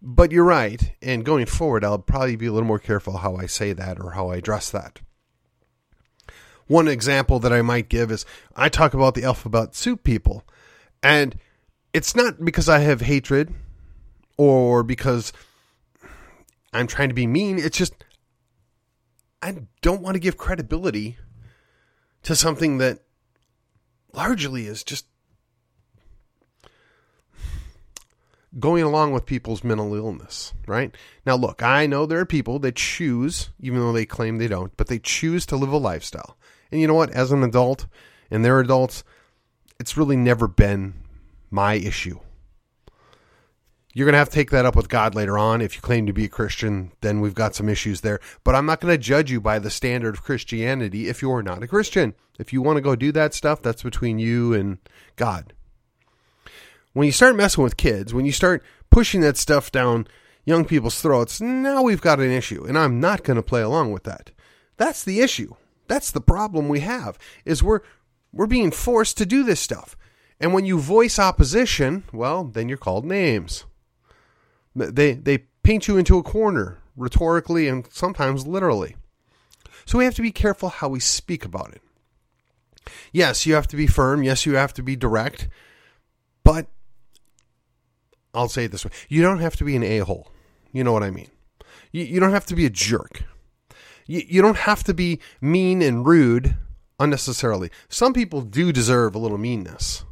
But 0.00 0.30
you're 0.30 0.44
right. 0.44 0.92
And 1.02 1.24
going 1.24 1.46
forward, 1.46 1.84
I'll 1.84 1.98
probably 1.98 2.36
be 2.36 2.46
a 2.46 2.52
little 2.52 2.68
more 2.68 2.78
careful 2.78 3.18
how 3.18 3.36
I 3.36 3.46
say 3.46 3.72
that 3.72 3.98
or 4.00 4.12
how 4.12 4.28
I 4.28 4.36
address 4.36 4.70
that. 4.70 5.00
One 6.68 6.86
example 6.86 7.40
that 7.40 7.52
I 7.52 7.62
might 7.62 7.88
give 7.88 8.12
is 8.12 8.24
I 8.54 8.68
talk 8.68 8.94
about 8.94 9.14
the 9.14 9.24
alphabet 9.24 9.74
soup 9.74 10.04
people. 10.04 10.44
And 11.02 11.36
it's 11.92 12.14
not 12.14 12.44
because 12.44 12.68
I 12.68 12.80
have 12.80 13.00
hatred 13.00 13.52
or 14.36 14.82
because 14.82 15.32
I'm 16.72 16.86
trying 16.86 17.08
to 17.08 17.14
be 17.14 17.26
mean. 17.26 17.58
It's 17.58 17.78
just 17.78 17.94
I 19.42 19.56
don't 19.82 20.02
want 20.02 20.14
to 20.14 20.20
give 20.20 20.36
credibility 20.36 21.16
to 22.22 22.34
something 22.34 22.78
that 22.78 23.00
largely 24.12 24.66
is 24.66 24.82
just 24.82 25.06
going 28.58 28.82
along 28.82 29.12
with 29.12 29.26
people's 29.26 29.62
mental 29.62 29.94
illness, 29.94 30.52
right? 30.66 30.94
Now, 31.24 31.36
look, 31.36 31.62
I 31.62 31.86
know 31.86 32.06
there 32.06 32.18
are 32.18 32.26
people 32.26 32.58
that 32.60 32.76
choose, 32.76 33.50
even 33.60 33.78
though 33.78 33.92
they 33.92 34.06
claim 34.06 34.38
they 34.38 34.48
don't, 34.48 34.76
but 34.76 34.88
they 34.88 34.98
choose 34.98 35.46
to 35.46 35.56
live 35.56 35.72
a 35.72 35.76
lifestyle. 35.76 36.36
And 36.72 36.80
you 36.80 36.86
know 36.86 36.94
what? 36.94 37.10
As 37.10 37.30
an 37.30 37.42
adult, 37.42 37.86
and 38.30 38.44
they're 38.44 38.60
adults, 38.60 39.04
it's 39.78 39.96
really 39.96 40.16
never 40.16 40.48
been 40.48 40.94
my 41.50 41.74
issue. 41.74 42.18
You're 43.98 44.06
going 44.06 44.12
to 44.12 44.18
have 44.18 44.28
to 44.28 44.34
take 44.34 44.50
that 44.50 44.64
up 44.64 44.76
with 44.76 44.88
God 44.88 45.14
later 45.14 45.36
on. 45.36 45.60
If 45.60 45.74
you 45.74 45.80
claim 45.80 46.06
to 46.06 46.12
be 46.12 46.26
a 46.26 46.28
Christian, 46.28 46.92
then 47.00 47.20
we've 47.20 47.34
got 47.34 47.54
some 47.54 47.68
issues 47.68 48.02
there. 48.02 48.20
But 48.44 48.54
I'm 48.54 48.66
not 48.66 48.80
going 48.80 48.94
to 48.94 48.98
judge 48.98 49.30
you 49.30 49.40
by 49.40 49.58
the 49.58 49.70
standard 49.70 50.14
of 50.14 50.22
Christianity 50.22 51.08
if 51.08 51.20
you're 51.20 51.42
not 51.42 51.62
a 51.62 51.66
Christian. 51.66 52.14
If 52.38 52.52
you 52.52 52.62
want 52.62 52.76
to 52.76 52.82
go 52.82 52.94
do 52.94 53.10
that 53.12 53.34
stuff, 53.34 53.60
that's 53.60 53.82
between 53.82 54.18
you 54.18 54.54
and 54.54 54.78
God 55.16 55.52
when 56.98 57.06
you 57.06 57.12
start 57.12 57.36
messing 57.36 57.62
with 57.62 57.76
kids, 57.76 58.12
when 58.12 58.26
you 58.26 58.32
start 58.32 58.60
pushing 58.90 59.20
that 59.20 59.36
stuff 59.36 59.70
down 59.70 60.08
young 60.44 60.64
people's 60.64 61.00
throats, 61.00 61.40
now 61.40 61.80
we've 61.80 62.00
got 62.00 62.18
an 62.18 62.32
issue, 62.32 62.64
and 62.64 62.76
I'm 62.76 62.98
not 62.98 63.22
going 63.22 63.36
to 63.36 63.42
play 63.42 63.62
along 63.62 63.92
with 63.92 64.02
that. 64.02 64.32
That's 64.78 65.04
the 65.04 65.20
issue. 65.20 65.54
That's 65.86 66.10
the 66.10 66.20
problem 66.20 66.68
we 66.68 66.80
have 66.80 67.16
is 67.44 67.62
we're 67.62 67.82
we're 68.32 68.48
being 68.48 68.72
forced 68.72 69.16
to 69.18 69.26
do 69.26 69.44
this 69.44 69.60
stuff. 69.60 69.96
And 70.40 70.52
when 70.52 70.64
you 70.64 70.80
voice 70.80 71.20
opposition, 71.20 72.02
well, 72.12 72.42
then 72.42 72.68
you're 72.68 72.76
called 72.76 73.04
names. 73.04 73.64
They 74.74 75.14
they 75.14 75.38
paint 75.62 75.88
you 75.88 75.96
into 75.96 76.18
a 76.18 76.22
corner 76.22 76.78
rhetorically 76.96 77.68
and 77.68 77.86
sometimes 77.90 78.46
literally. 78.46 78.96
So 79.84 79.98
we 79.98 80.04
have 80.04 80.14
to 80.16 80.22
be 80.22 80.32
careful 80.32 80.68
how 80.68 80.88
we 80.88 81.00
speak 81.00 81.44
about 81.44 81.72
it. 81.72 81.82
Yes, 83.12 83.46
you 83.46 83.54
have 83.54 83.68
to 83.68 83.76
be 83.76 83.86
firm. 83.86 84.22
Yes, 84.22 84.46
you 84.46 84.54
have 84.54 84.74
to 84.74 84.82
be 84.82 84.96
direct. 84.96 85.48
But 86.42 86.66
I'll 88.34 88.48
say 88.48 88.64
it 88.64 88.72
this 88.72 88.84
way 88.84 88.90
you 89.08 89.22
don't 89.22 89.40
have 89.40 89.56
to 89.56 89.64
be 89.64 89.76
an 89.76 89.82
a 89.82 90.00
hole. 90.00 90.30
You 90.72 90.84
know 90.84 90.92
what 90.92 91.02
I 91.02 91.10
mean? 91.10 91.28
You, 91.92 92.04
you 92.04 92.20
don't 92.20 92.32
have 92.32 92.46
to 92.46 92.54
be 92.54 92.66
a 92.66 92.70
jerk. 92.70 93.22
You, 94.06 94.22
you 94.26 94.42
don't 94.42 94.58
have 94.58 94.84
to 94.84 94.94
be 94.94 95.20
mean 95.40 95.82
and 95.82 96.06
rude 96.06 96.56
unnecessarily. 97.00 97.70
Some 97.88 98.12
people 98.12 98.42
do 98.42 98.72
deserve 98.72 99.14
a 99.14 99.18
little 99.18 99.38
meanness. 99.38 100.04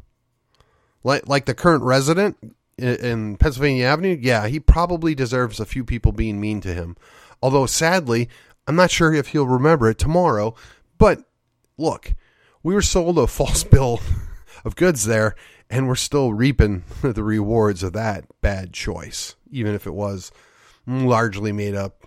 Like, 1.03 1.27
like 1.27 1.45
the 1.45 1.53
current 1.53 1.83
resident 1.83 2.37
in 2.77 3.37
Pennsylvania 3.37 3.85
Avenue, 3.85 4.17
yeah, 4.19 4.47
he 4.47 4.59
probably 4.59 5.15
deserves 5.15 5.59
a 5.59 5.65
few 5.65 5.83
people 5.83 6.11
being 6.11 6.39
mean 6.39 6.61
to 6.61 6.73
him. 6.73 6.95
Although, 7.41 7.65
sadly, 7.65 8.29
I'm 8.67 8.75
not 8.75 8.91
sure 8.91 9.13
if 9.13 9.27
he'll 9.27 9.47
remember 9.47 9.89
it 9.89 9.97
tomorrow. 9.97 10.55
But 10.97 11.23
look, 11.77 12.13
we 12.63 12.73
were 12.73 12.81
sold 12.81 13.17
a 13.17 13.27
false 13.27 13.63
bill 13.63 13.99
of 14.65 14.75
goods 14.75 15.05
there, 15.05 15.35
and 15.69 15.87
we're 15.87 15.95
still 15.95 16.33
reaping 16.33 16.83
the 17.01 17.23
rewards 17.23 17.83
of 17.83 17.93
that 17.93 18.25
bad 18.41 18.73
choice, 18.73 19.35
even 19.51 19.73
if 19.73 19.87
it 19.87 19.93
was 19.93 20.31
largely 20.85 21.51
made 21.51 21.75
up. 21.75 22.03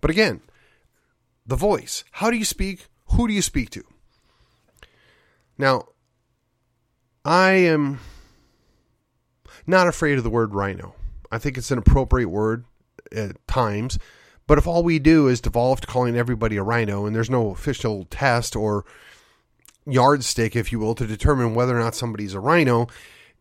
But 0.00 0.10
again, 0.10 0.42
the 1.46 1.56
voice. 1.56 2.04
How 2.12 2.30
do 2.30 2.36
you 2.36 2.44
speak? 2.44 2.86
Who 3.12 3.28
do 3.28 3.34
you 3.34 3.42
speak 3.42 3.70
to? 3.70 3.84
Now, 5.56 5.88
I 7.24 7.52
am 7.52 8.00
not 9.66 9.88
afraid 9.88 10.18
of 10.18 10.24
the 10.24 10.30
word 10.30 10.54
RINO. 10.54 10.94
I 11.30 11.38
think 11.38 11.58
it's 11.58 11.70
an 11.70 11.78
appropriate 11.78 12.28
word 12.28 12.64
at 13.12 13.46
times. 13.46 13.98
But 14.46 14.58
if 14.58 14.66
all 14.66 14.82
we 14.82 14.98
do 14.98 15.28
is 15.28 15.40
devolve 15.40 15.80
to 15.80 15.86
calling 15.86 16.16
everybody 16.16 16.56
a 16.56 16.62
RINO 16.62 17.06
and 17.06 17.16
there's 17.16 17.30
no 17.30 17.50
official 17.50 18.04
test 18.10 18.54
or 18.54 18.84
yardstick, 19.86 20.54
if 20.54 20.70
you 20.70 20.78
will, 20.78 20.94
to 20.94 21.06
determine 21.06 21.54
whether 21.54 21.76
or 21.76 21.80
not 21.80 21.94
somebody's 21.94 22.34
a 22.34 22.40
RINO, 22.40 22.88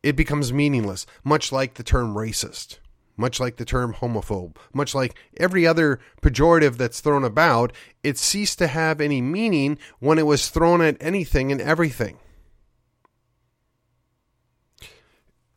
it 0.01 0.15
becomes 0.15 0.53
meaningless, 0.53 1.05
much 1.23 1.51
like 1.51 1.73
the 1.73 1.83
term 1.83 2.13
racist, 2.13 2.79
much 3.17 3.39
like 3.39 3.57
the 3.57 3.65
term 3.65 3.93
homophobe, 3.93 4.55
much 4.73 4.95
like 4.95 5.15
every 5.37 5.67
other 5.67 5.99
pejorative 6.21 6.77
that's 6.77 7.01
thrown 7.01 7.23
about. 7.23 7.73
It 8.01 8.17
ceased 8.17 8.57
to 8.59 8.67
have 8.67 9.01
any 9.01 9.21
meaning 9.21 9.77
when 9.99 10.17
it 10.17 10.25
was 10.25 10.49
thrown 10.49 10.81
at 10.81 10.97
anything 11.01 11.51
and 11.51 11.61
everything. 11.61 12.17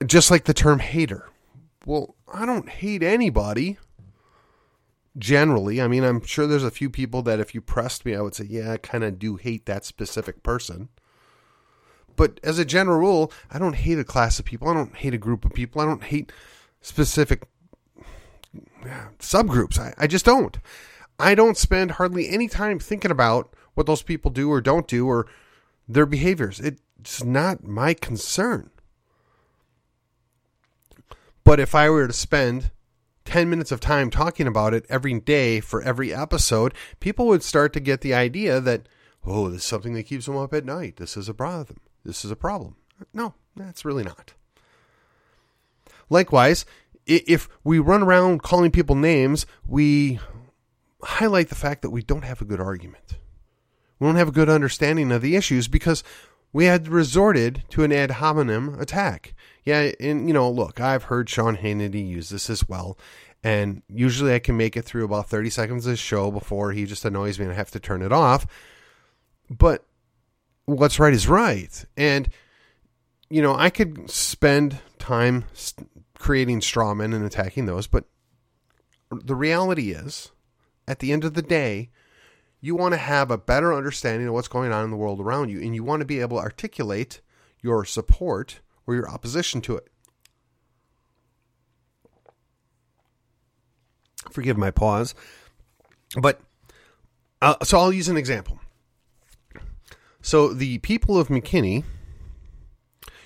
Just 0.04 0.30
like 0.30 0.44
the 0.44 0.54
term 0.54 0.80
hater. 0.80 1.30
Well, 1.84 2.16
I 2.32 2.44
don't 2.44 2.68
hate 2.68 3.02
anybody. 3.02 3.78
Generally, 5.16 5.80
I 5.80 5.88
mean, 5.88 6.04
I'm 6.04 6.22
sure 6.24 6.46
there's 6.46 6.64
a 6.64 6.70
few 6.70 6.90
people 6.90 7.22
that 7.22 7.40
if 7.40 7.54
you 7.54 7.62
pressed 7.62 8.04
me, 8.04 8.14
I 8.14 8.20
would 8.20 8.34
say, 8.34 8.44
yeah, 8.44 8.72
I 8.72 8.76
kind 8.76 9.02
of 9.02 9.18
do 9.18 9.36
hate 9.36 9.64
that 9.64 9.86
specific 9.86 10.42
person. 10.42 10.90
But 12.16 12.40
as 12.42 12.58
a 12.58 12.64
general 12.64 12.98
rule, 12.98 13.32
I 13.50 13.58
don't 13.58 13.76
hate 13.76 13.98
a 13.98 14.04
class 14.04 14.38
of 14.38 14.44
people. 14.44 14.68
I 14.68 14.74
don't 14.74 14.94
hate 14.96 15.14
a 15.14 15.18
group 15.18 15.44
of 15.44 15.54
people. 15.54 15.80
I 15.80 15.86
don't 15.86 16.02
hate 16.02 16.32
specific 16.80 17.48
subgroups. 19.18 19.78
I, 19.78 19.94
I 19.96 20.06
just 20.06 20.24
don't. 20.24 20.58
I 21.18 21.34
don't 21.34 21.56
spend 21.56 21.92
hardly 21.92 22.28
any 22.28 22.48
time 22.48 22.78
thinking 22.78 23.10
about 23.10 23.54
what 23.74 23.86
those 23.86 24.02
people 24.02 24.30
do 24.30 24.50
or 24.50 24.60
don't 24.60 24.88
do 24.88 25.06
or 25.06 25.26
their 25.88 26.06
behaviors. 26.06 26.60
It's 26.60 27.22
not 27.24 27.64
my 27.64 27.94
concern. 27.94 28.70
But 31.46 31.60
if 31.60 31.76
I 31.76 31.88
were 31.88 32.08
to 32.08 32.12
spend 32.12 32.72
10 33.24 33.48
minutes 33.48 33.70
of 33.70 33.78
time 33.78 34.10
talking 34.10 34.48
about 34.48 34.74
it 34.74 34.84
every 34.88 35.20
day 35.20 35.60
for 35.60 35.80
every 35.80 36.12
episode, 36.12 36.74
people 36.98 37.28
would 37.28 37.44
start 37.44 37.72
to 37.74 37.80
get 37.80 38.00
the 38.00 38.12
idea 38.12 38.60
that, 38.60 38.88
oh, 39.24 39.48
this 39.48 39.60
is 39.60 39.64
something 39.64 39.94
that 39.94 40.06
keeps 40.06 40.26
them 40.26 40.36
up 40.36 40.52
at 40.52 40.64
night. 40.64 40.96
This 40.96 41.16
is 41.16 41.28
a 41.28 41.34
problem. 41.34 41.78
This 42.04 42.24
is 42.24 42.32
a 42.32 42.36
problem. 42.36 42.74
No, 43.14 43.34
that's 43.54 43.84
really 43.84 44.02
not. 44.02 44.34
Likewise, 46.10 46.66
if 47.06 47.48
we 47.62 47.78
run 47.78 48.02
around 48.02 48.42
calling 48.42 48.72
people 48.72 48.96
names, 48.96 49.46
we 49.64 50.18
highlight 51.04 51.48
the 51.48 51.54
fact 51.54 51.82
that 51.82 51.90
we 51.90 52.02
don't 52.02 52.24
have 52.24 52.42
a 52.42 52.44
good 52.44 52.60
argument. 52.60 53.18
We 54.00 54.08
don't 54.08 54.16
have 54.16 54.30
a 54.30 54.32
good 54.32 54.48
understanding 54.48 55.12
of 55.12 55.22
the 55.22 55.36
issues 55.36 55.68
because 55.68 56.02
we 56.52 56.64
had 56.66 56.88
resorted 56.88 57.64
to 57.70 57.84
an 57.84 57.92
ad 57.92 58.12
hominem 58.12 58.80
attack. 58.80 59.34
Yeah, 59.64 59.92
and 60.00 60.28
you 60.28 60.34
know, 60.34 60.50
look, 60.50 60.80
I've 60.80 61.04
heard 61.04 61.28
Sean 61.28 61.56
Hannity 61.56 62.06
use 62.06 62.28
this 62.28 62.48
as 62.48 62.68
well, 62.68 62.96
and 63.42 63.82
usually 63.88 64.34
I 64.34 64.38
can 64.38 64.56
make 64.56 64.76
it 64.76 64.84
through 64.84 65.04
about 65.04 65.28
30 65.28 65.50
seconds 65.50 65.86
of 65.86 65.90
the 65.90 65.96
show 65.96 66.30
before 66.30 66.72
he 66.72 66.86
just 66.86 67.04
annoys 67.04 67.38
me 67.38 67.44
and 67.44 67.52
I 67.52 67.56
have 67.56 67.70
to 67.72 67.80
turn 67.80 68.02
it 68.02 68.12
off. 68.12 68.46
But 69.50 69.84
what's 70.64 70.98
right 70.98 71.12
is 71.12 71.28
right. 71.28 71.84
And 71.96 72.28
you 73.28 73.42
know, 73.42 73.54
I 73.54 73.70
could 73.70 74.08
spend 74.10 74.78
time 74.98 75.44
creating 76.18 76.60
strawmen 76.60 77.14
and 77.14 77.24
attacking 77.24 77.66
those, 77.66 77.86
but 77.86 78.04
the 79.10 79.34
reality 79.34 79.90
is, 79.90 80.30
at 80.88 81.00
the 81.00 81.12
end 81.12 81.24
of 81.24 81.34
the 81.34 81.42
day, 81.42 81.90
you 82.66 82.74
want 82.74 82.92
to 82.92 82.98
have 82.98 83.30
a 83.30 83.38
better 83.38 83.72
understanding 83.72 84.26
of 84.26 84.34
what's 84.34 84.48
going 84.48 84.72
on 84.72 84.84
in 84.84 84.90
the 84.90 84.96
world 84.96 85.20
around 85.20 85.50
you, 85.50 85.60
and 85.60 85.74
you 85.74 85.84
want 85.84 86.00
to 86.00 86.06
be 86.06 86.20
able 86.20 86.38
to 86.38 86.42
articulate 86.42 87.20
your 87.60 87.84
support 87.84 88.60
or 88.86 88.94
your 88.96 89.08
opposition 89.08 89.60
to 89.60 89.76
it. 89.76 89.86
Forgive 94.32 94.56
my 94.56 94.72
pause, 94.72 95.14
but 96.20 96.40
uh, 97.40 97.54
so 97.62 97.78
I'll 97.78 97.92
use 97.92 98.08
an 98.08 98.16
example. 98.16 98.58
So 100.20 100.52
the 100.52 100.78
people 100.78 101.20
of 101.20 101.28
McKinney 101.28 101.84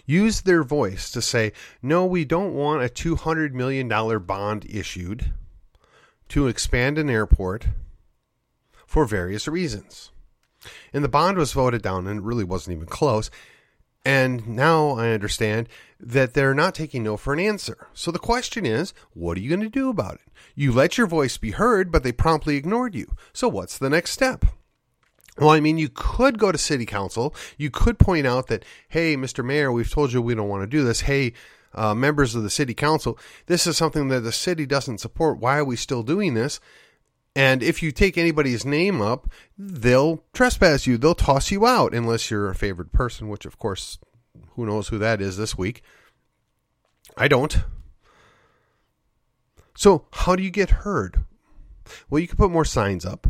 used 0.04 0.44
their 0.44 0.62
voice 0.62 1.10
to 1.12 1.22
say, 1.22 1.52
no, 1.80 2.04
we 2.04 2.26
don't 2.26 2.52
want 2.52 2.82
a 2.82 2.88
$200 2.88 3.52
million 3.52 3.88
bond 3.88 4.66
issued 4.68 5.32
to 6.28 6.46
expand 6.46 6.98
an 6.98 7.08
airport 7.08 7.68
for 8.90 9.04
various 9.04 9.46
reasons. 9.46 10.10
And 10.92 11.04
the 11.04 11.08
bond 11.08 11.38
was 11.38 11.52
voted 11.52 11.80
down, 11.80 12.08
and 12.08 12.18
it 12.18 12.24
really 12.24 12.42
wasn't 12.42 12.74
even 12.74 12.88
close. 12.88 13.30
And 14.04 14.48
now 14.48 14.90
I 14.98 15.10
understand 15.10 15.68
that 16.00 16.34
they're 16.34 16.54
not 16.54 16.74
taking 16.74 17.04
no 17.04 17.16
for 17.16 17.32
an 17.32 17.38
answer. 17.38 17.86
So 17.94 18.10
the 18.10 18.18
question 18.18 18.66
is, 18.66 18.92
what 19.12 19.38
are 19.38 19.40
you 19.40 19.48
going 19.48 19.60
to 19.60 19.68
do 19.68 19.90
about 19.90 20.14
it? 20.14 20.22
You 20.56 20.72
let 20.72 20.98
your 20.98 21.06
voice 21.06 21.36
be 21.36 21.52
heard, 21.52 21.92
but 21.92 22.02
they 22.02 22.10
promptly 22.10 22.56
ignored 22.56 22.96
you. 22.96 23.14
So 23.32 23.46
what's 23.48 23.78
the 23.78 23.90
next 23.90 24.10
step? 24.10 24.44
Well, 25.38 25.50
I 25.50 25.60
mean, 25.60 25.78
you 25.78 25.88
could 25.88 26.40
go 26.40 26.50
to 26.50 26.58
city 26.58 26.84
council. 26.84 27.32
You 27.56 27.70
could 27.70 27.96
point 27.96 28.26
out 28.26 28.48
that, 28.48 28.64
hey, 28.88 29.16
Mr. 29.16 29.44
Mayor, 29.44 29.70
we've 29.70 29.88
told 29.88 30.12
you 30.12 30.20
we 30.20 30.34
don't 30.34 30.48
want 30.48 30.64
to 30.64 30.66
do 30.66 30.82
this. 30.82 31.02
Hey, 31.02 31.32
uh, 31.74 31.94
members 31.94 32.34
of 32.34 32.42
the 32.42 32.50
city 32.50 32.74
council, 32.74 33.16
this 33.46 33.68
is 33.68 33.76
something 33.76 34.08
that 34.08 34.22
the 34.22 34.32
city 34.32 34.66
doesn't 34.66 34.98
support. 34.98 35.38
Why 35.38 35.58
are 35.58 35.64
we 35.64 35.76
still 35.76 36.02
doing 36.02 36.34
this? 36.34 36.58
And 37.36 37.62
if 37.62 37.82
you 37.82 37.92
take 37.92 38.18
anybody's 38.18 38.64
name 38.64 39.00
up, 39.00 39.28
they'll 39.56 40.24
trespass 40.32 40.86
you. 40.86 40.98
They'll 40.98 41.14
toss 41.14 41.50
you 41.50 41.66
out 41.66 41.94
unless 41.94 42.30
you're 42.30 42.50
a 42.50 42.54
favored 42.54 42.92
person, 42.92 43.28
which, 43.28 43.46
of 43.46 43.58
course, 43.58 43.98
who 44.54 44.66
knows 44.66 44.88
who 44.88 44.98
that 44.98 45.20
is 45.20 45.36
this 45.36 45.56
week. 45.56 45.82
I 47.16 47.28
don't. 47.28 47.58
So, 49.76 50.06
how 50.12 50.36
do 50.36 50.42
you 50.42 50.50
get 50.50 50.70
heard? 50.70 51.24
Well, 52.08 52.20
you 52.20 52.28
could 52.28 52.38
put 52.38 52.50
more 52.50 52.64
signs 52.64 53.04
up. 53.04 53.28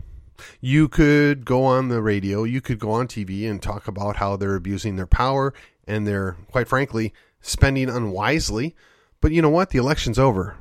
You 0.61 0.89
could 0.89 1.45
go 1.45 1.65
on 1.65 1.89
the 1.89 2.01
radio. 2.01 2.45
You 2.45 2.61
could 2.61 2.79
go 2.79 2.93
on 2.93 3.07
TV 3.07 3.49
and 3.49 3.63
talk 3.63 3.87
about 3.87 4.17
how 4.17 4.37
they're 4.37 4.57
abusing 4.57 4.97
their 4.97 5.07
power 5.07 5.53
and 5.87 6.07
they're, 6.07 6.37
quite 6.51 6.69
frankly, 6.69 7.13
spending 7.41 7.91
unwisely. 7.91 8.75
But 9.21 9.33
you 9.33 9.43
know 9.43 9.51
what? 9.51 9.71
The 9.71 9.79
election's 9.79 10.19
over. 10.19 10.57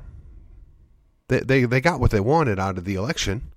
They, 1.30 1.40
they, 1.40 1.64
they 1.64 1.82
got 1.82 2.00
what 2.00 2.12
they 2.12 2.20
wanted 2.20 2.60
out 2.60 2.78
of 2.78 2.86
the 2.86 2.96
election. 2.96 3.52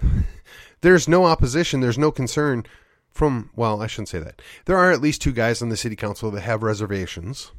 There's 0.82 1.08
no 1.08 1.24
opposition. 1.24 1.80
There's 1.80 1.98
no 1.98 2.10
concern 2.10 2.66
from, 3.10 3.50
well, 3.56 3.82
I 3.82 3.86
shouldn't 3.86 4.08
say 4.08 4.18
that. 4.18 4.40
There 4.66 4.76
are 4.76 4.92
at 4.92 5.00
least 5.00 5.22
two 5.22 5.32
guys 5.32 5.62
on 5.62 5.68
the 5.68 5.76
city 5.76 5.96
council 5.96 6.30
that 6.30 6.42
have 6.42 6.62
reservations. 6.62 7.52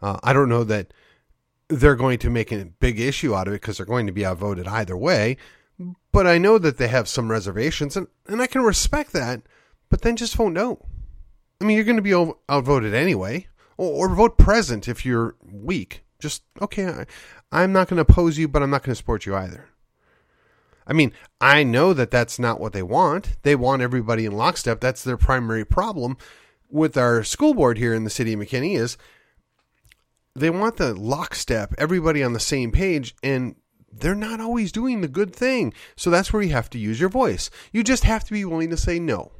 Uh, 0.00 0.18
I 0.22 0.32
don't 0.32 0.48
know 0.48 0.64
that 0.64 0.92
they're 1.68 1.96
going 1.96 2.18
to 2.20 2.30
make 2.30 2.52
a 2.52 2.64
big 2.64 3.00
issue 3.00 3.34
out 3.34 3.48
of 3.48 3.54
it 3.54 3.60
because 3.60 3.76
they're 3.76 3.86
going 3.86 4.06
to 4.06 4.12
be 4.12 4.24
outvoted 4.24 4.66
either 4.66 4.96
way. 4.96 5.36
But 6.12 6.26
I 6.26 6.38
know 6.38 6.58
that 6.58 6.78
they 6.78 6.88
have 6.88 7.08
some 7.08 7.30
reservations, 7.30 7.96
and, 7.96 8.08
and 8.26 8.42
I 8.42 8.46
can 8.46 8.62
respect 8.62 9.12
that. 9.12 9.42
But 9.90 10.02
then 10.02 10.16
just 10.16 10.34
vote 10.34 10.50
no. 10.50 10.84
I 11.60 11.64
mean, 11.64 11.76
you're 11.76 11.84
going 11.84 11.96
to 11.96 12.02
be 12.02 12.34
outvoted 12.50 12.94
anyway, 12.94 13.46
or, 13.76 14.10
or 14.10 14.14
vote 14.14 14.38
present 14.38 14.88
if 14.88 15.04
you're 15.06 15.36
weak. 15.42 16.02
Just 16.18 16.42
okay. 16.60 16.86
I, 16.86 17.06
I'm 17.50 17.72
not 17.72 17.88
going 17.88 17.96
to 17.96 18.10
oppose 18.10 18.38
you, 18.38 18.48
but 18.48 18.62
I'm 18.62 18.70
not 18.70 18.82
going 18.82 18.92
to 18.92 18.96
support 18.96 19.26
you 19.26 19.34
either. 19.34 19.68
I 20.86 20.92
mean, 20.92 21.12
I 21.40 21.64
know 21.64 21.92
that 21.92 22.10
that's 22.10 22.38
not 22.38 22.60
what 22.60 22.72
they 22.72 22.82
want. 22.82 23.36
They 23.42 23.54
want 23.54 23.82
everybody 23.82 24.24
in 24.24 24.32
lockstep. 24.32 24.80
That's 24.80 25.04
their 25.04 25.18
primary 25.18 25.64
problem 25.64 26.16
with 26.70 26.96
our 26.96 27.22
school 27.24 27.54
board 27.54 27.78
here 27.78 27.94
in 27.94 28.04
the 28.04 28.10
city 28.10 28.32
of 28.32 28.40
McKinney 28.40 28.76
is 28.76 28.96
they 30.34 30.50
want 30.50 30.76
the 30.76 30.94
lockstep, 30.94 31.74
everybody 31.78 32.22
on 32.22 32.32
the 32.32 32.40
same 32.40 32.70
page, 32.70 33.14
and 33.22 33.56
they're 33.90 34.14
not 34.14 34.40
always 34.40 34.72
doing 34.72 35.00
the 35.00 35.08
good 35.08 35.34
thing. 35.34 35.72
So 35.96 36.10
that's 36.10 36.32
where 36.32 36.42
you 36.42 36.52
have 36.52 36.70
to 36.70 36.78
use 36.78 37.00
your 37.00 37.08
voice. 37.08 37.50
You 37.72 37.82
just 37.82 38.04
have 38.04 38.24
to 38.24 38.32
be 38.32 38.44
willing 38.44 38.70
to 38.70 38.76
say 38.76 38.98
no. 38.98 39.32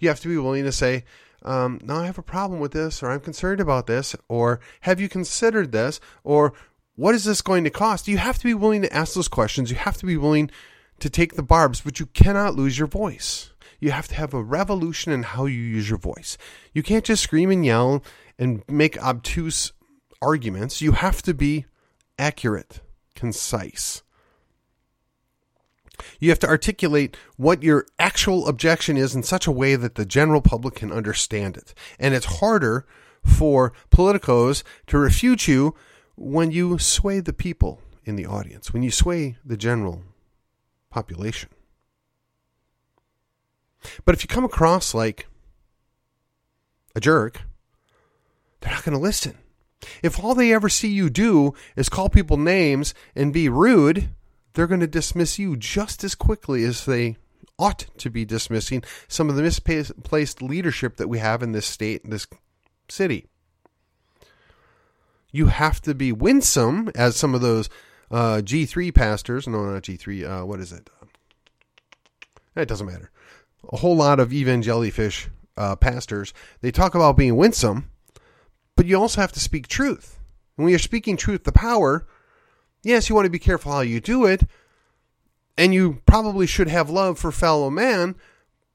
You 0.00 0.08
have 0.08 0.20
to 0.20 0.28
be 0.28 0.38
willing 0.38 0.64
to 0.64 0.72
say, 0.72 1.04
um, 1.42 1.80
no, 1.82 1.96
I 1.96 2.06
have 2.06 2.18
a 2.18 2.22
problem 2.22 2.58
with 2.58 2.72
this, 2.72 3.02
or 3.02 3.10
I'm 3.10 3.20
concerned 3.20 3.60
about 3.60 3.86
this, 3.86 4.16
or 4.28 4.60
have 4.82 5.00
you 5.00 5.08
considered 5.08 5.72
this, 5.72 6.00
or 6.22 6.54
what 6.96 7.14
is 7.14 7.24
this 7.24 7.42
going 7.42 7.64
to 7.64 7.70
cost? 7.70 8.08
You 8.08 8.18
have 8.18 8.38
to 8.38 8.44
be 8.44 8.54
willing 8.54 8.82
to 8.82 8.92
ask 8.92 9.14
those 9.14 9.28
questions. 9.28 9.70
You 9.70 9.76
have 9.76 9.96
to 9.98 10.06
be 10.06 10.16
willing 10.16 10.50
to 11.00 11.10
take 11.10 11.34
the 11.34 11.42
barbs, 11.42 11.80
but 11.80 11.98
you 11.98 12.06
cannot 12.06 12.54
lose 12.54 12.78
your 12.78 12.88
voice. 12.88 13.50
You 13.80 13.90
have 13.90 14.08
to 14.08 14.14
have 14.14 14.32
a 14.32 14.42
revolution 14.42 15.12
in 15.12 15.24
how 15.24 15.46
you 15.46 15.60
use 15.60 15.88
your 15.88 15.98
voice. 15.98 16.38
You 16.72 16.82
can't 16.82 17.04
just 17.04 17.22
scream 17.22 17.50
and 17.50 17.64
yell 17.64 18.02
and 18.38 18.62
make 18.68 19.02
obtuse 19.02 19.72
arguments. 20.22 20.80
You 20.80 20.92
have 20.92 21.20
to 21.22 21.34
be 21.34 21.66
accurate, 22.18 22.80
concise. 23.14 24.02
You 26.20 26.30
have 26.30 26.38
to 26.40 26.48
articulate 26.48 27.16
what 27.36 27.62
your 27.62 27.86
actual 27.98 28.48
objection 28.48 28.96
is 28.96 29.14
in 29.14 29.22
such 29.22 29.46
a 29.46 29.52
way 29.52 29.76
that 29.76 29.94
the 29.94 30.06
general 30.06 30.40
public 30.40 30.76
can 30.76 30.92
understand 30.92 31.56
it. 31.56 31.74
And 31.98 32.14
it's 32.14 32.38
harder 32.38 32.86
for 33.24 33.72
politicos 33.90 34.62
to 34.88 34.98
refute 34.98 35.48
you 35.48 35.74
when 36.16 36.50
you 36.50 36.78
sway 36.78 37.20
the 37.20 37.32
people 37.32 37.80
in 38.04 38.16
the 38.16 38.26
audience, 38.26 38.72
when 38.72 38.82
you 38.82 38.90
sway 38.90 39.36
the 39.44 39.56
general 39.56 40.02
population. 40.90 41.48
But 44.04 44.14
if 44.14 44.22
you 44.22 44.28
come 44.28 44.44
across 44.44 44.94
like 44.94 45.26
a 46.94 47.00
jerk, 47.00 47.42
they're 48.60 48.72
not 48.72 48.84
going 48.84 48.96
to 48.96 49.02
listen. 49.02 49.38
If 50.02 50.22
all 50.22 50.34
they 50.34 50.52
ever 50.52 50.68
see 50.68 50.88
you 50.88 51.10
do 51.10 51.52
is 51.76 51.88
call 51.88 52.08
people 52.08 52.36
names 52.36 52.94
and 53.14 53.32
be 53.32 53.48
rude, 53.48 54.10
they're 54.54 54.66
going 54.66 54.80
to 54.80 54.86
dismiss 54.86 55.38
you 55.38 55.56
just 55.56 56.04
as 56.04 56.14
quickly 56.14 56.64
as 56.64 56.86
they 56.86 57.16
ought 57.58 57.86
to 57.98 58.10
be 58.10 58.24
dismissing 58.24 58.82
some 59.08 59.28
of 59.28 59.36
the 59.36 59.42
misplaced 59.42 60.42
leadership 60.42 60.96
that 60.96 61.08
we 61.08 61.18
have 61.18 61.42
in 61.42 61.52
this 61.52 61.66
state, 61.66 62.02
in 62.04 62.10
this 62.10 62.26
city. 62.88 63.26
You 65.34 65.48
have 65.48 65.82
to 65.82 65.96
be 65.96 66.12
winsome, 66.12 66.92
as 66.94 67.16
some 67.16 67.34
of 67.34 67.40
those 67.40 67.68
uh, 68.08 68.36
G3 68.36 68.94
pastors, 68.94 69.48
no, 69.48 69.64
not 69.64 69.82
G3, 69.82 70.42
uh, 70.42 70.46
what 70.46 70.60
is 70.60 70.70
it? 70.70 70.88
It 72.54 72.68
doesn't 72.68 72.86
matter. 72.86 73.10
A 73.72 73.78
whole 73.78 73.96
lot 73.96 74.20
of 74.20 74.28
evangelifish 74.28 75.26
uh, 75.56 75.74
pastors, 75.74 76.32
they 76.60 76.70
talk 76.70 76.94
about 76.94 77.16
being 77.16 77.34
winsome, 77.34 77.90
but 78.76 78.86
you 78.86 78.96
also 78.96 79.20
have 79.20 79.32
to 79.32 79.40
speak 79.40 79.66
truth. 79.66 80.20
And 80.56 80.64
when 80.66 80.70
you're 80.70 80.78
speaking 80.78 81.16
truth 81.16 81.42
the 81.42 81.50
power, 81.50 82.06
yes, 82.84 83.08
you 83.08 83.16
want 83.16 83.26
to 83.26 83.30
be 83.30 83.40
careful 83.40 83.72
how 83.72 83.80
you 83.80 84.00
do 84.00 84.24
it, 84.26 84.44
and 85.58 85.74
you 85.74 86.00
probably 86.06 86.46
should 86.46 86.68
have 86.68 86.90
love 86.90 87.18
for 87.18 87.32
fellow 87.32 87.70
man, 87.70 88.14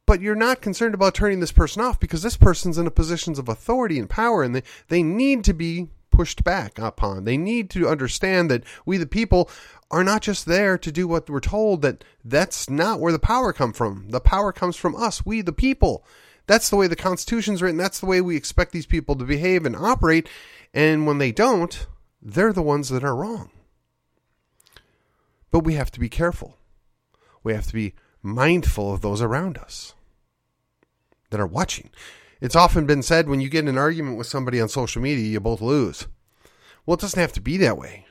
but 0.06 0.20
you're 0.20 0.36
not 0.36 0.60
concerned 0.60 0.94
about 0.94 1.16
turning 1.16 1.40
this 1.40 1.54
person 1.54 1.82
off 1.82 2.02
because 2.02 2.22
this 2.22 2.36
person's 2.36 2.78
in 2.78 2.86
a 2.86 2.92
positions 2.92 3.40
of 3.40 3.48
authority 3.48 3.98
and 3.98 4.10
power 4.10 4.44
and 4.44 4.54
they, 4.54 4.64
they 4.90 5.02
need 5.02 5.46
to 5.46 5.54
be 5.54 5.88
pushed 6.12 6.44
back 6.44 6.78
upon. 6.80 7.24
They 7.24 7.38
need 7.38 7.70
to 7.72 7.88
understand 7.88 8.50
that 8.52 8.64
we 8.86 8.98
the 8.98 9.06
people 9.06 9.50
are 9.92 10.04
not 10.04 10.22
just 10.22 10.46
there 10.46 10.78
to 10.78 10.92
do 10.92 11.08
what 11.08 11.30
we're 11.30 11.40
told 11.40 11.82
that 11.82 12.04
that's 12.24 12.70
not 12.70 13.00
where 13.00 13.12
the 13.12 13.20
power 13.20 13.52
come 13.54 13.74
from. 13.74 14.10
The 14.10 14.20
power 14.20 14.52
comes 14.52 14.76
from 14.76 14.96
us, 14.96 15.26
we 15.26 15.42
the 15.42 15.52
people. 15.52 16.06
That's 16.48 16.70
the 16.70 16.76
way 16.76 16.88
the 16.88 16.96
constitution's 16.96 17.62
written. 17.62 17.78
That's 17.78 18.00
the 18.00 18.08
way 18.08 18.22
we 18.22 18.36
expect 18.36 18.72
these 18.72 18.88
people 18.88 19.16
to 19.16 19.24
behave 19.24 19.66
and 19.66 19.76
operate. 19.76 20.28
And 20.74 21.06
when 21.06 21.20
they 21.20 21.32
don't, 21.32 21.86
they're 22.22 22.54
the 22.54 22.64
ones 22.64 22.90
that 22.90 23.04
are 23.04 23.16
wrong. 23.16 23.52
But 25.52 25.60
we 25.60 25.76
have 25.76 25.92
to 25.92 26.00
be 26.00 26.10
careful. 26.10 26.58
We 27.44 27.54
have 27.54 27.68
to 27.68 27.74
be 27.74 27.94
mindful 28.22 28.94
of 28.94 29.02
those 29.02 29.22
around 29.22 29.58
us 29.58 29.94
that 31.30 31.40
are 31.40 31.48
watching. 31.48 31.92
It's 32.42 32.56
often 32.56 32.86
been 32.86 33.04
said 33.04 33.28
when 33.28 33.42
you 33.42 33.50
get 33.50 33.60
in 33.60 33.68
an 33.68 33.78
argument 33.78 34.18
with 34.18 34.28
somebody 34.28 34.62
on 34.62 34.70
social 34.70 35.02
media, 35.02 35.28
you 35.28 35.40
both 35.40 35.62
lose. 35.62 36.08
Well, 36.86 36.96
it 36.96 37.02
doesn't 37.02 37.20
have 37.20 37.34
to 37.34 37.42
be 37.42 37.58
that 37.58 37.78
way. 37.78 38.06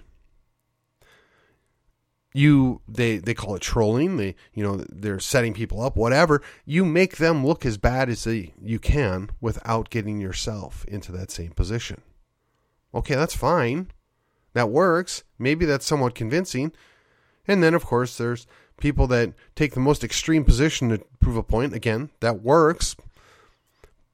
You 2.34 2.82
they 2.86 3.16
they 3.16 3.32
call 3.32 3.56
it 3.56 3.62
trolling. 3.62 4.18
They 4.18 4.36
you 4.52 4.62
know 4.62 4.84
they're 4.88 5.18
setting 5.18 5.54
people 5.54 5.80
up. 5.80 5.96
Whatever. 5.96 6.42
You 6.66 6.84
make 6.84 7.16
them 7.16 7.44
look 7.44 7.64
as 7.64 7.78
bad 7.78 8.10
as 8.10 8.24
they, 8.24 8.52
you 8.62 8.78
can 8.78 9.30
without 9.40 9.90
getting 9.90 10.20
yourself 10.20 10.84
into 10.86 11.10
that 11.12 11.30
same 11.30 11.52
position. 11.52 12.02
Okay, 12.94 13.14
that's 13.14 13.34
fine. 13.34 13.90
That 14.52 14.70
works. 14.70 15.24
Maybe 15.38 15.64
that's 15.64 15.86
somewhat 15.86 16.14
convincing. 16.14 16.72
And 17.46 17.62
then, 17.62 17.74
of 17.74 17.84
course, 17.84 18.18
there's 18.18 18.46
people 18.78 19.06
that 19.08 19.32
take 19.54 19.74
the 19.74 19.80
most 19.80 20.04
extreme 20.04 20.44
position 20.44 20.90
to 20.90 20.98
prove 21.20 21.36
a 21.36 21.42
point. 21.42 21.74
Again, 21.74 22.10
that 22.20 22.42
works. 22.42 22.94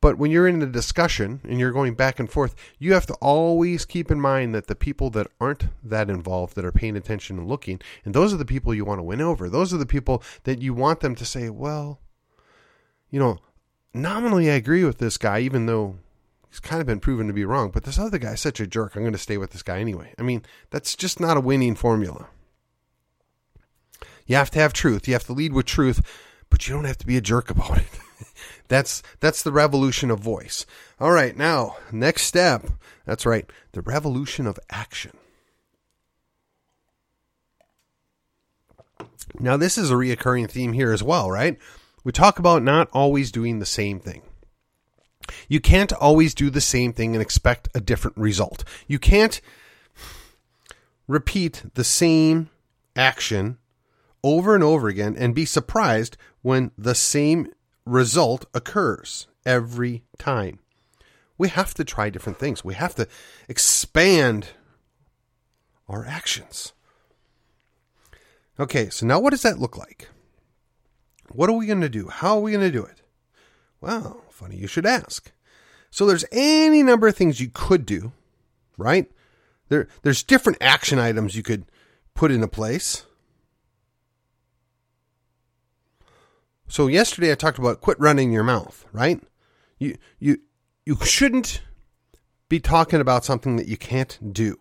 But 0.04 0.18
when 0.18 0.30
you're 0.30 0.46
in 0.46 0.60
a 0.60 0.66
discussion 0.66 1.40
and 1.44 1.58
you're 1.58 1.72
going 1.72 1.94
back 1.94 2.20
and 2.20 2.30
forth, 2.30 2.54
you 2.78 2.92
have 2.92 3.06
to 3.06 3.14
always 3.22 3.86
keep 3.86 4.10
in 4.10 4.20
mind 4.20 4.54
that 4.54 4.66
the 4.66 4.74
people 4.74 5.08
that 5.08 5.28
aren't 5.40 5.68
that 5.82 6.10
involved, 6.10 6.56
that 6.56 6.64
are 6.66 6.72
paying 6.72 6.94
attention 6.94 7.38
and 7.38 7.48
looking, 7.48 7.80
and 8.04 8.14
those 8.14 8.34
are 8.34 8.36
the 8.36 8.44
people 8.44 8.74
you 8.74 8.84
want 8.84 8.98
to 8.98 9.02
win 9.02 9.22
over. 9.22 9.48
Those 9.48 9.72
are 9.72 9.78
the 9.78 9.86
people 9.86 10.22
that 10.42 10.60
you 10.60 10.74
want 10.74 11.00
them 11.00 11.14
to 11.14 11.24
say, 11.24 11.48
well, 11.48 12.02
you 13.08 13.18
know, 13.18 13.38
nominally 13.94 14.50
I 14.50 14.56
agree 14.56 14.84
with 14.84 14.98
this 14.98 15.16
guy, 15.16 15.38
even 15.38 15.64
though 15.64 15.96
he's 16.50 16.60
kind 16.60 16.82
of 16.82 16.86
been 16.86 17.00
proven 17.00 17.26
to 17.28 17.32
be 17.32 17.46
wrong, 17.46 17.70
but 17.70 17.84
this 17.84 17.98
other 17.98 18.18
guy's 18.18 18.42
such 18.42 18.60
a 18.60 18.66
jerk. 18.66 18.96
I'm 18.96 19.04
going 19.04 19.14
to 19.14 19.18
stay 19.18 19.38
with 19.38 19.52
this 19.52 19.62
guy 19.62 19.78
anyway. 19.78 20.12
I 20.18 20.22
mean, 20.22 20.42
that's 20.68 20.96
just 20.96 21.18
not 21.18 21.38
a 21.38 21.40
winning 21.40 21.76
formula. 21.76 22.26
You 24.26 24.36
have 24.36 24.50
to 24.50 24.58
have 24.58 24.74
truth. 24.74 25.08
You 25.08 25.14
have 25.14 25.24
to 25.24 25.32
lead 25.32 25.54
with 25.54 25.64
truth, 25.64 26.04
but 26.50 26.68
you 26.68 26.74
don't 26.74 26.84
have 26.84 26.98
to 26.98 27.06
be 27.06 27.16
a 27.16 27.22
jerk 27.22 27.48
about 27.48 27.78
it. 27.78 27.88
that's 28.68 29.02
that's 29.20 29.42
the 29.42 29.52
revolution 29.52 30.10
of 30.10 30.20
voice. 30.20 30.66
All 31.00 31.12
right, 31.12 31.36
now, 31.36 31.76
next 31.92 32.22
step. 32.22 32.66
That's 33.04 33.26
right, 33.26 33.48
the 33.72 33.82
revolution 33.82 34.46
of 34.46 34.58
action. 34.70 35.12
Now, 39.38 39.56
this 39.56 39.76
is 39.76 39.90
a 39.90 39.94
reoccurring 39.94 40.50
theme 40.50 40.72
here 40.72 40.92
as 40.92 41.02
well, 41.02 41.30
right? 41.30 41.58
We 42.04 42.12
talk 42.12 42.38
about 42.38 42.62
not 42.62 42.88
always 42.92 43.32
doing 43.32 43.58
the 43.58 43.66
same 43.66 43.98
thing. 43.98 44.22
You 45.48 45.60
can't 45.60 45.92
always 45.92 46.34
do 46.34 46.50
the 46.50 46.60
same 46.60 46.92
thing 46.92 47.14
and 47.14 47.22
expect 47.22 47.68
a 47.74 47.80
different 47.80 48.16
result. 48.16 48.62
You 48.86 48.98
can't 48.98 49.40
repeat 51.08 51.62
the 51.74 51.84
same 51.84 52.50
action 52.94 53.58
over 54.22 54.54
and 54.54 54.62
over 54.62 54.88
again 54.88 55.16
and 55.18 55.34
be 55.34 55.44
surprised 55.44 56.16
when 56.42 56.70
the 56.76 56.94
same 56.94 57.48
result 57.84 58.46
occurs 58.54 59.26
every 59.44 60.04
time. 60.18 60.58
We 61.36 61.48
have 61.48 61.74
to 61.74 61.84
try 61.84 62.10
different 62.10 62.38
things. 62.38 62.64
We 62.64 62.74
have 62.74 62.94
to 62.94 63.08
expand 63.48 64.50
our 65.88 66.04
actions. 66.04 66.72
Okay, 68.58 68.88
so 68.88 69.04
now 69.06 69.18
what 69.18 69.30
does 69.30 69.42
that 69.42 69.58
look 69.58 69.76
like? 69.76 70.08
What 71.30 71.50
are 71.50 71.56
we 71.56 71.66
going 71.66 71.80
to 71.80 71.88
do? 71.88 72.08
How 72.08 72.36
are 72.36 72.40
we 72.40 72.52
going 72.52 72.64
to 72.64 72.70
do 72.70 72.84
it? 72.84 73.02
Well, 73.80 74.22
funny 74.30 74.56
you 74.56 74.66
should 74.66 74.86
ask. 74.86 75.32
So 75.90 76.06
there's 76.06 76.24
any 76.32 76.82
number 76.82 77.08
of 77.08 77.16
things 77.16 77.40
you 77.40 77.50
could 77.52 77.84
do, 77.84 78.12
right? 78.78 79.10
There 79.68 79.88
there's 80.02 80.22
different 80.22 80.58
action 80.60 80.98
items 80.98 81.36
you 81.36 81.42
could 81.42 81.66
put 82.14 82.30
into 82.30 82.48
place. 82.48 83.06
So 86.68 86.86
yesterday 86.86 87.30
I 87.32 87.34
talked 87.34 87.58
about 87.58 87.80
quit 87.80 87.98
running 88.00 88.32
your 88.32 88.44
mouth, 88.44 88.84
right? 88.92 89.22
You 89.78 89.96
you 90.18 90.38
you 90.84 90.96
shouldn't 91.04 91.62
be 92.48 92.60
talking 92.60 93.00
about 93.00 93.24
something 93.24 93.56
that 93.56 93.68
you 93.68 93.76
can't 93.76 94.32
do. 94.32 94.58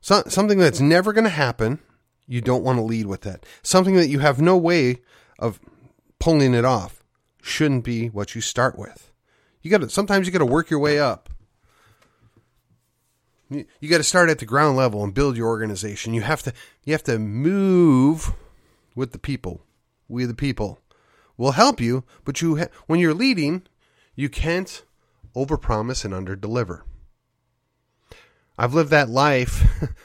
So, 0.00 0.22
something 0.28 0.58
that's 0.58 0.80
never 0.80 1.12
going 1.12 1.24
to 1.24 1.30
happen, 1.30 1.80
you 2.26 2.40
don't 2.40 2.62
want 2.62 2.78
to 2.78 2.82
lead 2.82 3.06
with 3.06 3.22
that. 3.22 3.44
Something 3.62 3.96
that 3.96 4.08
you 4.08 4.20
have 4.20 4.40
no 4.40 4.56
way 4.56 4.98
of 5.38 5.58
pulling 6.18 6.54
it 6.54 6.64
off 6.64 7.02
shouldn't 7.42 7.84
be 7.84 8.08
what 8.08 8.34
you 8.34 8.40
start 8.40 8.78
with. 8.78 9.10
You 9.62 9.70
got 9.70 9.80
to 9.80 9.90
sometimes 9.90 10.26
you 10.26 10.32
got 10.32 10.38
to 10.38 10.46
work 10.46 10.70
your 10.70 10.80
way 10.80 10.98
up. 10.98 11.30
You, 13.50 13.64
you 13.80 13.88
got 13.88 13.98
to 13.98 14.04
start 14.04 14.30
at 14.30 14.38
the 14.38 14.46
ground 14.46 14.76
level 14.76 15.02
and 15.02 15.14
build 15.14 15.36
your 15.36 15.48
organization. 15.48 16.14
You 16.14 16.22
have 16.22 16.42
to 16.42 16.52
you 16.84 16.92
have 16.92 17.04
to 17.04 17.18
move 17.18 18.32
with 18.94 19.12
the 19.12 19.18
people 19.18 19.64
we 20.08 20.24
the 20.24 20.34
people 20.34 20.80
will 21.36 21.52
help 21.52 21.80
you, 21.80 22.04
but 22.24 22.42
you 22.42 22.58
ha- 22.58 22.68
when 22.86 23.00
you're 23.00 23.14
leading, 23.14 23.62
you 24.14 24.28
can't 24.28 24.84
overpromise 25.36 26.04
and 26.04 26.12
underdeliver. 26.12 26.82
I've 28.58 28.74
lived 28.74 28.90
that 28.90 29.08
life 29.08 29.64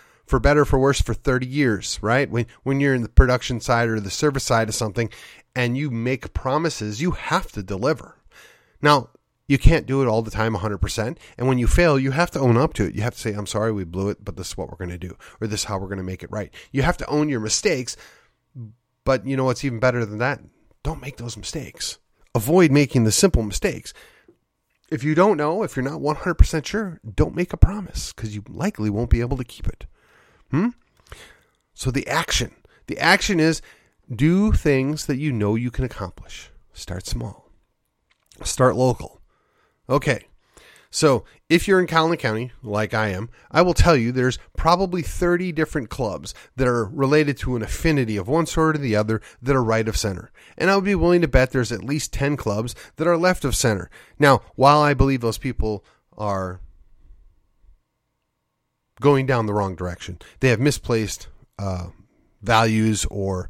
for 0.25 0.39
better 0.39 0.63
for 0.65 0.77
worse 0.77 1.01
for 1.01 1.13
30 1.13 1.47
years, 1.47 1.99
right? 2.01 2.29
When 2.29 2.45
when 2.61 2.79
you're 2.79 2.93
in 2.93 3.01
the 3.01 3.09
production 3.09 3.59
side 3.59 3.89
or 3.89 3.99
the 3.99 4.11
service 4.11 4.43
side 4.43 4.69
of 4.69 4.75
something 4.75 5.09
and 5.55 5.77
you 5.77 5.89
make 5.89 6.33
promises, 6.33 7.01
you 7.01 7.11
have 7.11 7.51
to 7.53 7.63
deliver. 7.63 8.17
Now, 8.81 9.09
you 9.47 9.57
can't 9.57 9.85
do 9.85 10.01
it 10.01 10.07
all 10.07 10.21
the 10.21 10.31
time 10.31 10.55
100%. 10.55 11.17
And 11.37 11.47
when 11.47 11.57
you 11.57 11.67
fail, 11.67 11.99
you 11.99 12.11
have 12.11 12.31
to 12.31 12.39
own 12.39 12.57
up 12.57 12.73
to 12.75 12.85
it. 12.85 12.95
You 12.95 13.01
have 13.01 13.13
to 13.15 13.19
say, 13.19 13.33
I'm 13.33 13.45
sorry, 13.45 13.71
we 13.71 13.83
blew 13.83 14.09
it, 14.09 14.23
but 14.23 14.37
this 14.37 14.49
is 14.49 14.57
what 14.57 14.69
we're 14.69 14.77
going 14.77 14.89
to 14.89 14.97
do, 14.97 15.17
or 15.41 15.47
this 15.47 15.61
is 15.61 15.65
how 15.65 15.77
we're 15.77 15.87
going 15.87 15.97
to 15.97 16.03
make 16.03 16.23
it 16.23 16.31
right. 16.31 16.53
You 16.71 16.81
have 16.83 16.97
to 16.97 17.07
own 17.07 17.29
your 17.29 17.39
mistakes. 17.39 17.97
But 19.05 19.25
you 19.25 19.35
know 19.35 19.45
what's 19.45 19.65
even 19.65 19.79
better 19.79 20.05
than 20.05 20.19
that? 20.19 20.41
Don't 20.83 21.01
make 21.01 21.17
those 21.17 21.37
mistakes. 21.37 21.97
Avoid 22.35 22.71
making 22.71 23.03
the 23.03 23.11
simple 23.11 23.43
mistakes. 23.43 23.93
If 24.89 25.03
you 25.03 25.15
don't 25.15 25.37
know, 25.37 25.63
if 25.63 25.75
you're 25.75 25.83
not 25.83 26.01
100% 26.01 26.65
sure, 26.65 26.99
don't 27.15 27.35
make 27.35 27.53
a 27.53 27.57
promise 27.57 28.13
because 28.13 28.35
you 28.35 28.43
likely 28.47 28.89
won't 28.89 29.09
be 29.09 29.21
able 29.21 29.37
to 29.37 29.43
keep 29.43 29.67
it. 29.67 29.85
Hmm? 30.51 30.69
So 31.73 31.89
the 31.89 32.07
action. 32.07 32.53
The 32.87 32.99
action 32.99 33.39
is 33.39 33.61
do 34.13 34.51
things 34.51 35.05
that 35.05 35.17
you 35.17 35.31
know 35.31 35.55
you 35.55 35.71
can 35.71 35.85
accomplish. 35.85 36.51
Start 36.73 37.05
small. 37.07 37.49
Start 38.43 38.75
local. 38.75 39.21
Okay. 39.89 40.27
So, 40.93 41.25
if 41.49 41.67
you're 41.67 41.79
in 41.79 41.87
Collin 41.87 42.19
County, 42.19 42.51
like 42.61 42.93
I 42.93 43.07
am, 43.07 43.31
I 43.49 43.63
will 43.63 43.73
tell 43.73 43.95
you 43.95 44.11
there's 44.11 44.37
probably 44.55 45.01
30 45.01 45.51
different 45.51 45.89
clubs 45.89 46.35
that 46.55 46.67
are 46.67 46.85
related 46.85 47.35
to 47.39 47.55
an 47.55 47.63
affinity 47.63 48.15
of 48.15 48.27
one 48.27 48.45
sort 48.45 48.75
or 48.75 48.79
the 48.79 48.95
other 48.95 49.19
that 49.41 49.55
are 49.55 49.63
right 49.63 49.87
of 49.87 49.97
center. 49.97 50.31
And 50.55 50.69
I 50.69 50.75
would 50.75 50.85
be 50.85 50.93
willing 50.93 51.21
to 51.21 51.27
bet 51.27 51.49
there's 51.49 51.71
at 51.71 51.83
least 51.83 52.13
10 52.13 52.37
clubs 52.37 52.75
that 52.97 53.07
are 53.07 53.17
left 53.17 53.43
of 53.43 53.55
center. 53.55 53.89
Now, 54.19 54.43
while 54.53 54.81
I 54.81 54.93
believe 54.93 55.21
those 55.21 55.39
people 55.39 55.83
are 56.15 56.59
going 59.01 59.25
down 59.25 59.47
the 59.47 59.53
wrong 59.55 59.75
direction, 59.75 60.19
they 60.41 60.49
have 60.49 60.59
misplaced 60.59 61.27
uh, 61.57 61.87
values 62.43 63.03
or 63.05 63.49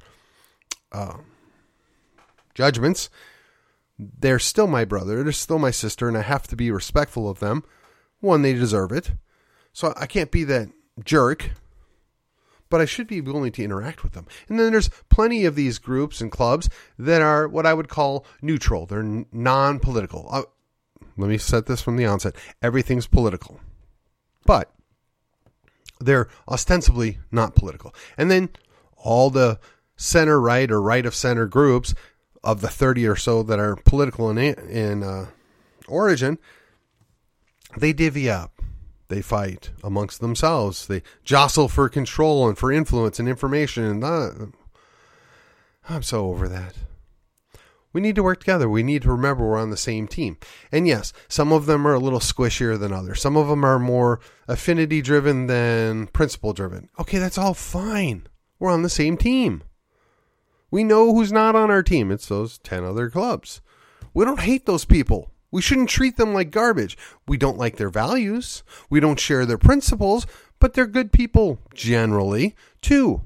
uh, 0.93 1.17
judgments 2.53 3.09
they're 4.19 4.39
still 4.39 4.67
my 4.67 4.85
brother, 4.85 5.23
they're 5.23 5.31
still 5.31 5.59
my 5.59 5.71
sister, 5.71 6.07
and 6.07 6.17
I 6.17 6.21
have 6.21 6.47
to 6.47 6.55
be 6.55 6.71
respectful 6.71 7.29
of 7.29 7.39
them. 7.39 7.63
One, 8.19 8.41
they 8.41 8.53
deserve 8.53 8.91
it. 8.91 9.11
So 9.73 9.93
I 9.97 10.05
can't 10.05 10.31
be 10.31 10.43
that 10.45 10.69
jerk, 11.03 11.51
but 12.69 12.79
I 12.79 12.85
should 12.85 13.07
be 13.07 13.21
willing 13.21 13.51
to 13.53 13.63
interact 13.63 14.03
with 14.03 14.13
them. 14.13 14.27
And 14.47 14.59
then 14.59 14.71
there's 14.71 14.89
plenty 15.09 15.45
of 15.45 15.55
these 15.55 15.79
groups 15.79 16.21
and 16.21 16.31
clubs 16.31 16.69
that 16.97 17.21
are 17.21 17.47
what 17.47 17.65
I 17.65 17.73
would 17.73 17.89
call 17.89 18.25
neutral, 18.41 18.85
they're 18.85 19.03
non 19.03 19.79
political. 19.79 20.27
Uh, 20.31 20.43
let 21.17 21.29
me 21.29 21.37
set 21.37 21.65
this 21.65 21.81
from 21.81 21.97
the 21.97 22.05
onset 22.05 22.35
everything's 22.61 23.07
political, 23.07 23.59
but 24.45 24.71
they're 25.99 26.27
ostensibly 26.47 27.19
not 27.31 27.55
political. 27.55 27.93
And 28.17 28.31
then 28.31 28.49
all 28.97 29.29
the 29.29 29.59
center 29.95 30.39
right 30.39 30.71
or 30.71 30.81
right 30.81 31.05
of 31.05 31.15
center 31.15 31.45
groups 31.45 31.93
of 32.43 32.61
the 32.61 32.67
30 32.67 33.07
or 33.07 33.15
so 33.15 33.43
that 33.43 33.59
are 33.59 33.75
political 33.75 34.29
in, 34.29 34.37
in 34.37 35.03
uh, 35.03 35.27
origin, 35.87 36.37
they 37.77 37.93
divvy 37.93 38.29
up. 38.29 38.61
They 39.09 39.21
fight 39.21 39.71
amongst 39.83 40.21
themselves. 40.21 40.87
They 40.87 41.03
jostle 41.23 41.67
for 41.67 41.87
control 41.87 42.47
and 42.47 42.57
for 42.57 42.71
influence 42.71 43.19
and 43.19 43.29
information. 43.29 43.83
And 43.83 44.03
uh, 44.03 44.29
I'm 45.87 46.03
so 46.03 46.29
over 46.29 46.47
that. 46.47 46.73
We 47.91 48.01
need 48.01 48.15
to 48.15 48.23
work 48.23 48.39
together. 48.39 48.67
We 48.67 48.81
need 48.81 49.03
to 49.03 49.11
remember 49.11 49.45
we're 49.45 49.59
on 49.59 49.69
the 49.69 49.77
same 49.77 50.07
team. 50.07 50.37
And 50.71 50.87
yes, 50.87 51.13
some 51.27 51.51
of 51.51 51.67
them 51.67 51.85
are 51.85 51.93
a 51.93 51.99
little 51.99 52.19
squishier 52.19 52.79
than 52.79 52.91
others. 52.91 53.21
Some 53.21 53.37
of 53.37 53.47
them 53.47 53.63
are 53.63 53.77
more 53.77 54.19
affinity 54.47 55.01
driven 55.01 55.45
than 55.45 56.07
principle 56.07 56.53
driven. 56.53 56.89
Okay, 56.99 57.19
that's 57.19 57.37
all 57.37 57.53
fine. 57.53 58.25
We're 58.57 58.71
on 58.71 58.81
the 58.81 58.89
same 58.89 59.15
team. 59.15 59.63
We 60.73 60.83
know 60.83 61.13
who's 61.13 61.31
not 61.31 61.55
on 61.55 61.69
our 61.69 61.83
team. 61.83 62.09
It's 62.09 62.27
those 62.27 62.57
10 62.57 62.83
other 62.83 63.07
clubs. 63.07 63.61
We 64.11 64.25
don't 64.25 64.39
hate 64.39 64.65
those 64.65 64.85
people. 64.85 65.29
We 65.51 65.61
shouldn't 65.61 65.89
treat 65.89 66.17
them 66.17 66.33
like 66.33 66.49
garbage. 66.49 66.97
We 67.27 67.37
don't 67.37 67.59
like 67.59 67.77
their 67.77 67.91
values. 67.91 68.63
We 68.89 68.99
don't 68.99 69.19
share 69.19 69.45
their 69.45 69.59
principles, 69.59 70.25
but 70.57 70.73
they're 70.73 70.87
good 70.87 71.11
people 71.11 71.59
generally, 71.75 72.55
too. 72.81 73.21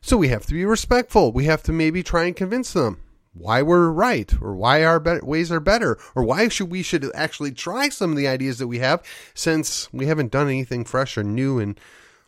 So 0.00 0.16
we 0.16 0.28
have 0.28 0.46
to 0.46 0.54
be 0.54 0.64
respectful. 0.64 1.30
We 1.30 1.44
have 1.44 1.62
to 1.64 1.74
maybe 1.74 2.02
try 2.02 2.24
and 2.24 2.34
convince 2.34 2.72
them 2.72 3.02
why 3.34 3.60
we're 3.60 3.90
right 3.90 4.32
or 4.40 4.54
why 4.54 4.82
our 4.82 4.98
be- 4.98 5.20
ways 5.22 5.52
are 5.52 5.60
better 5.60 5.98
or 6.14 6.24
why 6.24 6.48
should 6.48 6.70
we 6.70 6.82
should 6.82 7.04
actually 7.14 7.52
try 7.52 7.90
some 7.90 8.12
of 8.12 8.16
the 8.16 8.28
ideas 8.28 8.58
that 8.60 8.68
we 8.68 8.78
have 8.78 9.02
since 9.34 9.92
we 9.92 10.06
haven't 10.06 10.32
done 10.32 10.46
anything 10.46 10.86
fresh 10.86 11.18
or 11.18 11.22
new 11.22 11.58
in 11.58 11.76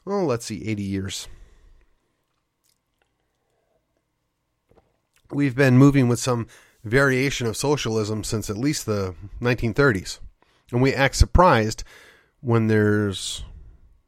well, 0.04 0.26
let's 0.26 0.44
see 0.44 0.68
80 0.68 0.82
years. 0.82 1.28
We've 5.30 5.54
been 5.54 5.78
moving 5.78 6.08
with 6.08 6.18
some 6.18 6.46
variation 6.84 7.46
of 7.46 7.56
socialism 7.56 8.24
since 8.24 8.50
at 8.50 8.58
least 8.58 8.86
the 8.86 9.14
1930s. 9.40 10.18
And 10.70 10.82
we 10.82 10.92
act 10.94 11.16
surprised 11.16 11.84
when 12.40 12.66
there's 12.66 13.44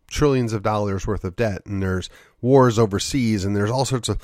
trillions 0.09 0.53
of 0.53 0.63
dollars 0.63 1.07
worth 1.07 1.25
of 1.25 1.37
debt 1.37 1.63
and 1.67 1.83
there's 1.83 2.11
wars 2.41 2.79
overseas 2.79 3.45
and 3.45 3.57
there's 3.57 3.71
all 3.71 3.85
sorts 3.85 4.09
of 4.09 4.19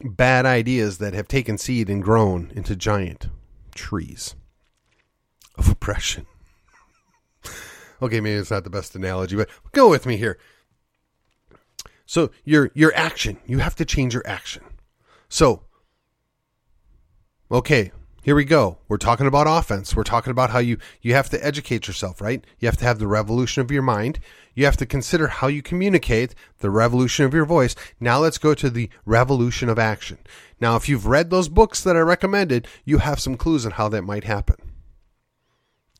bad 0.00 0.46
ideas 0.46 0.98
that 0.98 1.12
have 1.12 1.28
taken 1.28 1.58
seed 1.58 1.90
and 1.90 2.02
grown 2.02 2.52
into 2.54 2.76
giant 2.76 3.28
trees 3.74 4.34
of 5.56 5.68
oppression. 5.68 6.26
okay, 8.02 8.20
maybe 8.20 8.38
it's 8.38 8.50
not 8.50 8.64
the 8.64 8.70
best 8.70 8.94
analogy, 8.94 9.36
but 9.36 9.48
go 9.72 9.88
with 9.88 10.06
me 10.06 10.16
here. 10.16 10.38
So 12.06 12.30
your 12.44 12.70
your 12.74 12.94
action, 12.94 13.38
you 13.44 13.58
have 13.58 13.76
to 13.76 13.84
change 13.84 14.14
your 14.14 14.26
action. 14.26 14.64
So 15.28 15.64
okay, 17.50 17.92
here 18.22 18.34
we 18.34 18.44
go. 18.44 18.78
We're 18.88 18.98
talking 18.98 19.26
about 19.26 19.46
offense. 19.48 19.96
We're 19.96 20.04
talking 20.04 20.30
about 20.30 20.50
how 20.50 20.58
you 20.58 20.76
you 21.00 21.14
have 21.14 21.30
to 21.30 21.42
educate 21.42 21.86
yourself, 21.86 22.20
right? 22.20 22.44
You 22.58 22.66
have 22.66 22.76
to 22.76 22.84
have 22.84 22.98
the 22.98 23.06
revolution 23.06 23.62
of 23.62 23.70
your 23.70 23.82
mind. 23.82 24.18
You 24.54 24.66
have 24.66 24.76
to 24.78 24.86
consider 24.86 25.28
how 25.28 25.46
you 25.46 25.62
communicate, 25.62 26.34
the 26.58 26.68
revolution 26.68 27.24
of 27.24 27.32
your 27.32 27.46
voice. 27.46 27.74
Now 28.00 28.18
let's 28.18 28.38
go 28.38 28.54
to 28.54 28.68
the 28.68 28.90
revolution 29.06 29.68
of 29.68 29.78
action. 29.78 30.18
Now, 30.60 30.76
if 30.76 30.88
you've 30.88 31.06
read 31.06 31.30
those 31.30 31.48
books 31.48 31.82
that 31.84 31.96
I 31.96 32.00
recommended, 32.00 32.66
you 32.84 32.98
have 32.98 33.20
some 33.20 33.36
clues 33.36 33.64
on 33.64 33.72
how 33.72 33.88
that 33.88 34.02
might 34.02 34.24
happen. 34.24 34.56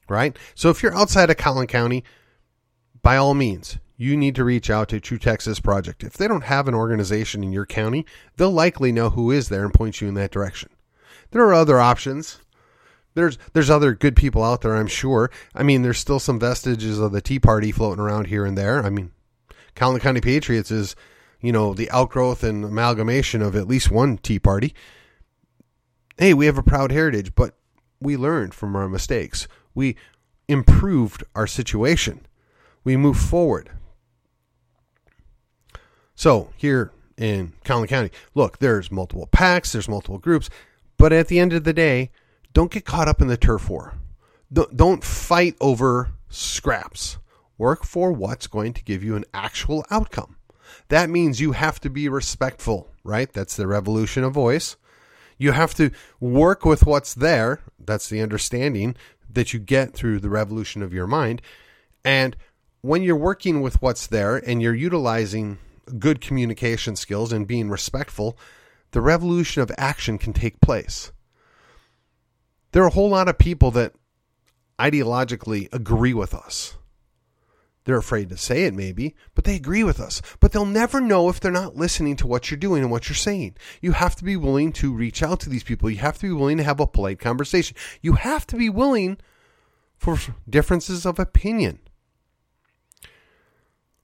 Right? 0.08 0.37
So 0.54 0.70
if 0.70 0.82
you're 0.82 0.94
outside 0.94 1.30
of 1.30 1.37
Collin 1.37 1.66
County, 1.66 2.02
by 3.00 3.16
all 3.16 3.34
means, 3.34 3.78
you 3.96 4.16
need 4.16 4.34
to 4.34 4.44
reach 4.44 4.68
out 4.68 4.88
to 4.88 5.00
True 5.00 5.18
Texas 5.18 5.61
Project. 5.61 6.02
If 6.02 6.14
they 6.14 6.28
don't 6.28 6.44
have 6.44 6.68
an 6.68 6.74
organization 6.74 7.42
in 7.42 7.52
your 7.52 7.66
county, 7.66 8.04
they'll 8.37 8.50
likely 8.50 8.92
know 8.92 9.11
who 9.11 9.30
is 9.30 9.48
there 9.48 9.64
and 9.64 9.72
point 9.72 10.00
you 10.00 10.08
in 10.08 10.14
that 10.14 10.30
direction. 10.30 10.68
There 11.30 11.42
are 11.42 11.54
other 11.54 11.78
options. 11.78 12.40
There's 13.14 13.38
there's 13.52 13.70
other 13.70 13.94
good 13.94 14.16
people 14.16 14.44
out 14.44 14.60
there, 14.60 14.76
I'm 14.76 14.86
sure. 14.86 15.30
I 15.54 15.62
mean, 15.62 15.82
there's 15.82 15.98
still 15.98 16.20
some 16.20 16.38
vestiges 16.38 16.98
of 16.98 17.12
the 17.12 17.20
Tea 17.20 17.40
Party 17.40 17.72
floating 17.72 18.02
around 18.02 18.28
here 18.28 18.44
and 18.44 18.56
there. 18.56 18.84
I 18.84 18.90
mean, 18.90 19.12
Collin 19.74 20.00
County 20.00 20.20
Patriots 20.20 20.70
is, 20.70 20.94
you 21.40 21.52
know, 21.52 21.74
the 21.74 21.90
outgrowth 21.90 22.44
and 22.44 22.64
amalgamation 22.64 23.42
of 23.42 23.56
at 23.56 23.68
least 23.68 23.90
one 23.90 24.18
Tea 24.18 24.38
Party. 24.38 24.74
Hey, 26.16 26.34
we 26.34 26.46
have 26.46 26.58
a 26.58 26.62
proud 26.62 26.92
heritage, 26.92 27.34
but 27.34 27.54
we 28.00 28.16
learned 28.16 28.54
from 28.54 28.76
our 28.76 28.88
mistakes. 28.88 29.48
We 29.74 29.96
improved 30.48 31.24
our 31.34 31.46
situation. 31.46 32.26
We 32.84 32.96
moved 32.96 33.20
forward. 33.20 33.70
So 36.14 36.50
here 36.56 36.90
in 37.16 37.52
Collin 37.64 37.86
County, 37.86 38.10
look, 38.34 38.58
there's 38.58 38.90
multiple 38.90 39.28
PACs, 39.30 39.72
there's 39.72 39.88
multiple 39.88 40.18
groups. 40.18 40.50
But 40.98 41.12
at 41.12 41.28
the 41.28 41.38
end 41.38 41.52
of 41.52 41.64
the 41.64 41.72
day, 41.72 42.11
don't 42.52 42.70
get 42.70 42.84
caught 42.84 43.08
up 43.08 43.22
in 43.22 43.28
the 43.28 43.37
turf 43.37 43.70
war. 43.70 43.94
Don't 44.52 45.04
fight 45.04 45.56
over 45.61 46.11
scraps. 46.28 47.18
Work 47.56 47.84
for 47.84 48.12
what's 48.12 48.46
going 48.46 48.72
to 48.74 48.84
give 48.84 49.02
you 49.02 49.16
an 49.16 49.24
actual 49.32 49.84
outcome. 49.90 50.37
That 50.88 51.11
means 51.11 51.40
you 51.40 51.52
have 51.52 51.80
to 51.80 51.90
be 51.90 52.08
respectful, 52.08 52.90
right? 53.04 53.32
That's 53.32 53.56
the 53.56 53.66
revolution 53.66 54.24
of 54.24 54.32
voice. 54.32 54.76
You 55.38 55.52
have 55.52 55.74
to 55.74 55.90
work 56.20 56.64
with 56.64 56.84
what's 56.84 57.14
there. 57.14 57.61
That's 57.78 58.08
the 58.08 58.20
understanding 58.20 58.96
that 59.30 59.52
you 59.52 59.61
get 59.61 59.94
through 59.94 60.20
the 60.20 60.30
revolution 60.30 60.82
of 60.82 60.92
your 60.92 61.06
mind. 61.06 61.42
And 62.04 62.37
when 62.80 63.02
you're 63.02 63.16
working 63.16 63.61
with 63.61 63.80
what's 63.82 64.06
there 64.06 64.37
and 64.37 64.62
you're 64.62 64.74
utilizing 64.74 65.58
good 65.98 66.20
communication 66.20 66.96
skills 66.96 67.32
and 67.32 67.46
being 67.46 67.68
respectful, 67.68 68.38
the 68.92 69.01
revolution 69.01 69.62
of 69.62 69.70
action 69.77 70.18
can 70.18 70.33
take 70.33 70.61
place. 70.61 71.12
There 72.72 72.83
are 72.83 72.88
a 72.88 72.92
whole 72.92 73.11
lot 73.11 73.29
of 73.29 73.38
people 73.38 73.70
that 73.72 73.94
ideologically 74.79 75.72
agree 75.72 76.14
with 76.14 76.35
us. 76.35 76.77
They're 77.85 77.96
afraid 77.96 78.29
to 78.29 78.37
say 78.37 78.64
it, 78.64 78.74
maybe, 78.74 79.16
but 79.35 79.44
they 79.44 79.57
agree 79.57 79.83
with 79.83 79.98
us. 79.98 80.20
But 80.40 80.53
they'll 80.53 80.66
never 80.66 81.01
know 81.01 81.31
if 81.31 81.40
they're 81.40 81.51
not 81.51 81.74
listening 81.74 82.16
to 82.16 82.27
what 82.27 82.51
you're 82.51 82.59
doing 82.59 82.83
and 82.83 82.90
what 82.90 83.09
you're 83.09 83.16
saying. 83.16 83.57
You 83.81 83.92
have 83.92 84.14
to 84.16 84.24
be 84.24 84.37
willing 84.37 84.72
to 84.74 84.92
reach 84.92 85.22
out 85.22 85.40
to 85.40 85.48
these 85.48 85.64
people. 85.64 85.88
You 85.88 85.96
have 85.96 86.18
to 86.18 86.27
be 86.27 86.33
willing 86.33 86.59
to 86.59 86.64
have 86.64 86.81
a 86.81 86.87
polite 86.87 87.18
conversation. 87.18 87.77
You 88.03 88.12
have 88.14 88.46
to 88.48 88.57
be 88.57 88.68
willing 88.68 89.16
for 89.96 90.18
differences 90.48 91.07
of 91.07 91.18
opinion. 91.18 91.79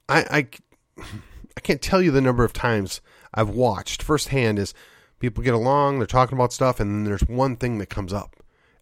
I, 0.09 0.49
I, 0.99 1.05
I 1.57 1.61
can't 1.61 1.83
tell 1.83 2.01
you 2.01 2.11
the 2.11 2.23
number 2.23 2.44
of 2.44 2.55
times 2.55 3.03
I've 3.35 3.51
watched 3.51 4.03
firsthand 4.03 4.59
is 4.59 4.73
people 5.18 5.42
get 5.42 5.55
along, 5.55 5.99
they're 5.99 6.07
talking 6.07 6.38
about 6.38 6.53
stuff, 6.53 6.81
and 6.81 6.90
then 6.90 7.05
there's 7.05 7.29
one 7.29 7.57
thing 7.57 7.79
that 7.79 7.90
comes 7.90 8.12
up. 8.12 8.37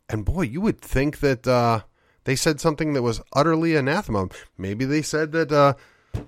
And 0.09 0.25
boy, 0.25 0.43
you 0.43 0.61
would 0.61 0.81
think 0.81 1.21
that 1.21 1.47
uh, 1.47 1.81
they 2.25 2.37
said 2.37 2.61
something 2.61 2.93
that 2.93 3.03
was 3.03 3.23
utterly 3.33 3.75
anathema. 3.75 4.29
Maybe 4.59 4.85
they 4.85 5.03
said 5.03 5.33
that. 5.33 5.51
Uh, 5.51 5.75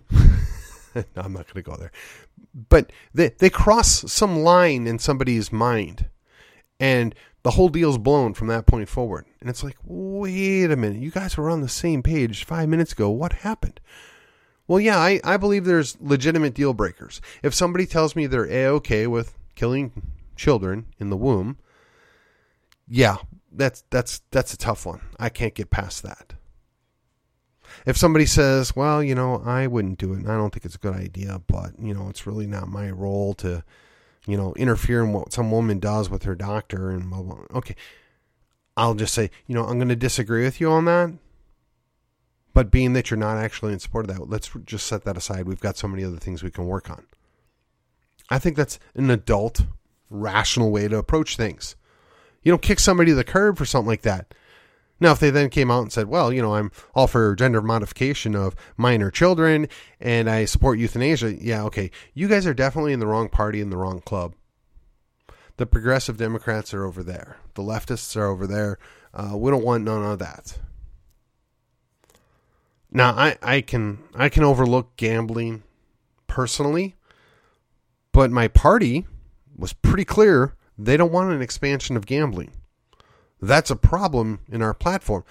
no, 0.95 1.05
I'm 1.17 1.33
not 1.33 1.53
going 1.53 1.63
to 1.63 1.71
go 1.71 1.77
there. 1.77 1.93
But 2.69 2.93
they, 3.13 3.31
they 3.31 3.51
cross 3.51 4.11
some 4.11 4.39
line 4.39 4.87
in 4.87 4.99
somebody's 4.99 5.53
mind. 5.53 6.07
And 6.81 7.15
the 7.43 7.53
whole 7.53 7.69
deal's 7.69 7.99
blown 7.99 8.35
from 8.35 8.49
that 8.49 8.67
point 8.67 8.89
forward. 8.89 9.27
And 9.41 9.51
it's 9.51 9.63
like, 9.63 9.77
wait 9.85 10.71
a 10.71 10.77
minute. 10.77 11.01
You 11.01 11.11
guys 11.11 11.37
were 11.37 11.51
on 11.51 11.61
the 11.61 11.69
same 11.69 12.03
page 12.03 12.45
five 12.45 12.69
minutes 12.69 12.93
ago. 12.93 13.11
What 13.11 13.33
happened? 13.33 13.81
Well, 14.67 14.81
yeah, 14.81 14.99
I, 14.99 15.21
I 15.23 15.37
believe 15.37 15.65
there's 15.65 15.97
legitimate 16.01 16.55
deal 16.55 16.73
breakers. 16.73 17.21
If 17.43 17.55
somebody 17.55 17.87
tells 17.87 18.17
me 18.17 18.27
they're 18.27 18.51
a 18.51 18.67
okay 18.67 19.07
with 19.07 19.37
killing 19.55 19.93
children 20.37 20.87
in 20.99 21.11
the 21.11 21.17
womb, 21.17 21.59
yeah, 22.89 23.17
that's 23.53 23.85
that's 23.91 24.23
that's 24.31 24.55
a 24.55 24.59
tough 24.59 24.87
one. 24.87 25.01
I 25.19 25.29
can't 25.29 25.55
get 25.55 25.71
past 25.71 26.03
that. 26.03 26.35
If 27.87 27.97
somebody 27.97 28.27
says, 28.27 28.75
"Well, 28.75 29.03
you 29.03 29.15
know, 29.15 29.43
I 29.45 29.67
wouldn't 29.67 29.99
do 29.99 30.13
it. 30.15 30.21
And 30.21 30.31
I 30.31 30.37
don't 30.37 30.51
think 30.51 30.65
it's 30.65 30.77
a 30.77 30.79
good 30.79 30.95
idea, 30.95 31.41
but 31.47 31.73
you 31.79 31.93
know, 31.93 32.09
it's 32.09 32.27
really 32.27 32.47
not 32.47 32.69
my 32.69 32.91
role 32.91 33.35
to, 33.35 33.65
you 34.27 34.37
know, 34.37 34.55
interfere 34.55 35.03
in 35.03 35.13
what 35.13 35.33
some 35.33 35.51
woman 35.51 35.79
does 35.79 36.09
with 36.09 36.23
her 36.23 36.35
doctor," 36.35 36.91
and 36.91 37.11
blah 37.11 37.23
blah. 37.23 37.39
Okay, 37.55 37.77
I'll 38.77 38.95
just 38.95 39.15
say, 39.15 39.31
you 39.47 39.55
know, 39.55 39.65
I'm 39.65 39.79
going 39.79 39.89
to 39.89 39.97
disagree 39.97 40.45
with 40.45 40.61
you 40.61 40.71
on 40.71 40.85
that. 40.87 41.13
But 42.55 42.71
being 42.71 42.93
that 42.93 43.11
you're 43.11 43.19
not 43.19 43.37
actually 43.37 43.73
in 43.73 43.81
support 43.81 44.09
of 44.09 44.17
that, 44.17 44.31
let's 44.31 44.51
just 44.65 44.87
set 44.87 45.05
that 45.05 45.17
aside. 45.17 45.47
We've 45.47 45.61
got 45.61 45.77
so 45.77 45.89
many 45.89 46.05
other 46.05 46.19
things 46.19 46.43
we 46.43 46.53
can 46.53 46.67
work 46.67 46.89
on. 46.89 47.05
I 48.31 48.39
think 48.39 48.57
that's 48.57 48.79
an 48.95 49.11
adult, 49.11 49.67
rational 50.09 50.71
way 50.71 50.89
to 50.89 50.97
approach 50.97 51.37
things. 51.37 51.77
You 52.43 52.53
don't 52.53 52.63
kick 52.63 52.79
somebody 52.79 53.11
to 53.11 53.17
the 53.17 53.25
curb 53.25 53.59
for 53.59 53.65
something 53.65 53.89
like 53.89 54.03
that. 54.03 54.33
Now, 55.01 55.13
if 55.13 55.19
they 55.19 55.31
then 55.31 55.51
came 55.51 55.71
out 55.71 55.83
and 55.83 55.93
said, 55.93 56.07
well, 56.07 56.33
you 56.33 56.41
know, 56.41 56.55
I'm 56.55 56.71
all 56.95 57.09
for 57.09 57.35
gender 57.35 57.61
modification 57.61 58.37
of 58.37 58.55
minor 58.77 59.11
children 59.11 59.69
and 60.01 60.31
I 60.31 60.45
support 60.45 60.79
euthanasia, 60.79 61.35
yeah, 61.35 61.65
okay. 61.65 61.91
You 62.15 62.29
guys 62.29 62.47
are 62.47 62.55
definitely 62.55 62.93
in 62.93 63.01
the 63.01 63.07
wrong 63.07 63.29
party, 63.29 63.61
in 63.61 63.71
the 63.71 63.77
wrong 63.77 64.01
club. 64.01 64.35
The 65.57 65.67
progressive 65.67 66.17
Democrats 66.17 66.73
are 66.73 66.85
over 66.85 67.03
there, 67.03 67.39
the 67.55 67.63
leftists 67.63 68.17
are 68.17 68.27
over 68.27 68.47
there. 68.47 68.79
Uh, 69.13 69.37
we 69.37 69.51
don't 69.51 69.65
want 69.65 69.85
none 69.85 70.05
of 70.05 70.19
that. 70.21 70.59
Now, 72.97 73.11
I, 73.11 73.37
I 73.43 73.61
can 73.61 73.99
I 74.15 74.29
can 74.29 74.45
overlook 74.45 74.97
gambling 74.97 75.65
personally, 76.29 76.95
but 78.13 78.31
my 78.31 78.47
party 78.47 79.05
was 79.57 79.73
pretty 79.73 80.05
clear 80.05 80.55
they 80.79 80.97
don't 80.97 81.13
want 81.13 81.33
an 81.33 81.43
expansion 81.43 81.97
of 81.97 82.07
gambling. 82.07 82.53
That's 83.43 83.71
a 83.71 83.77
problem 83.77 84.41
in 84.49 84.63
our 84.63 84.75
platform. 84.75 85.25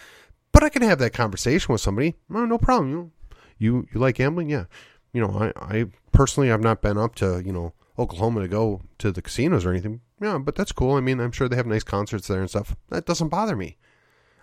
But 0.51 0.63
I 0.63 0.69
can 0.69 0.81
have 0.81 0.99
that 0.99 1.13
conversation 1.13 1.71
with 1.71 1.81
somebody. 1.81 2.15
Oh, 2.31 2.45
no 2.45 2.57
problem. 2.57 3.13
You, 3.57 3.87
you 3.91 3.99
like 3.99 4.15
gambling? 4.15 4.49
Yeah. 4.49 4.65
You 5.13 5.21
know, 5.21 5.51
I, 5.57 5.77
I 5.79 5.85
personally 6.11 6.51
I've 6.51 6.61
not 6.61 6.81
been 6.81 6.97
up 6.97 7.15
to, 7.15 7.41
you 7.43 7.51
know, 7.51 7.73
Oklahoma 7.97 8.41
to 8.41 8.47
go 8.47 8.81
to 8.99 9.11
the 9.11 9.21
casinos 9.21 9.65
or 9.65 9.71
anything. 9.71 10.01
Yeah, 10.21 10.37
but 10.37 10.55
that's 10.55 10.71
cool. 10.71 10.95
I 10.95 11.01
mean, 11.01 11.19
I'm 11.19 11.31
sure 11.31 11.47
they 11.47 11.55
have 11.55 11.65
nice 11.65 11.83
concerts 11.83 12.27
there 12.27 12.41
and 12.41 12.49
stuff. 12.49 12.75
That 12.89 13.05
doesn't 13.05 13.29
bother 13.29 13.55
me. 13.55 13.77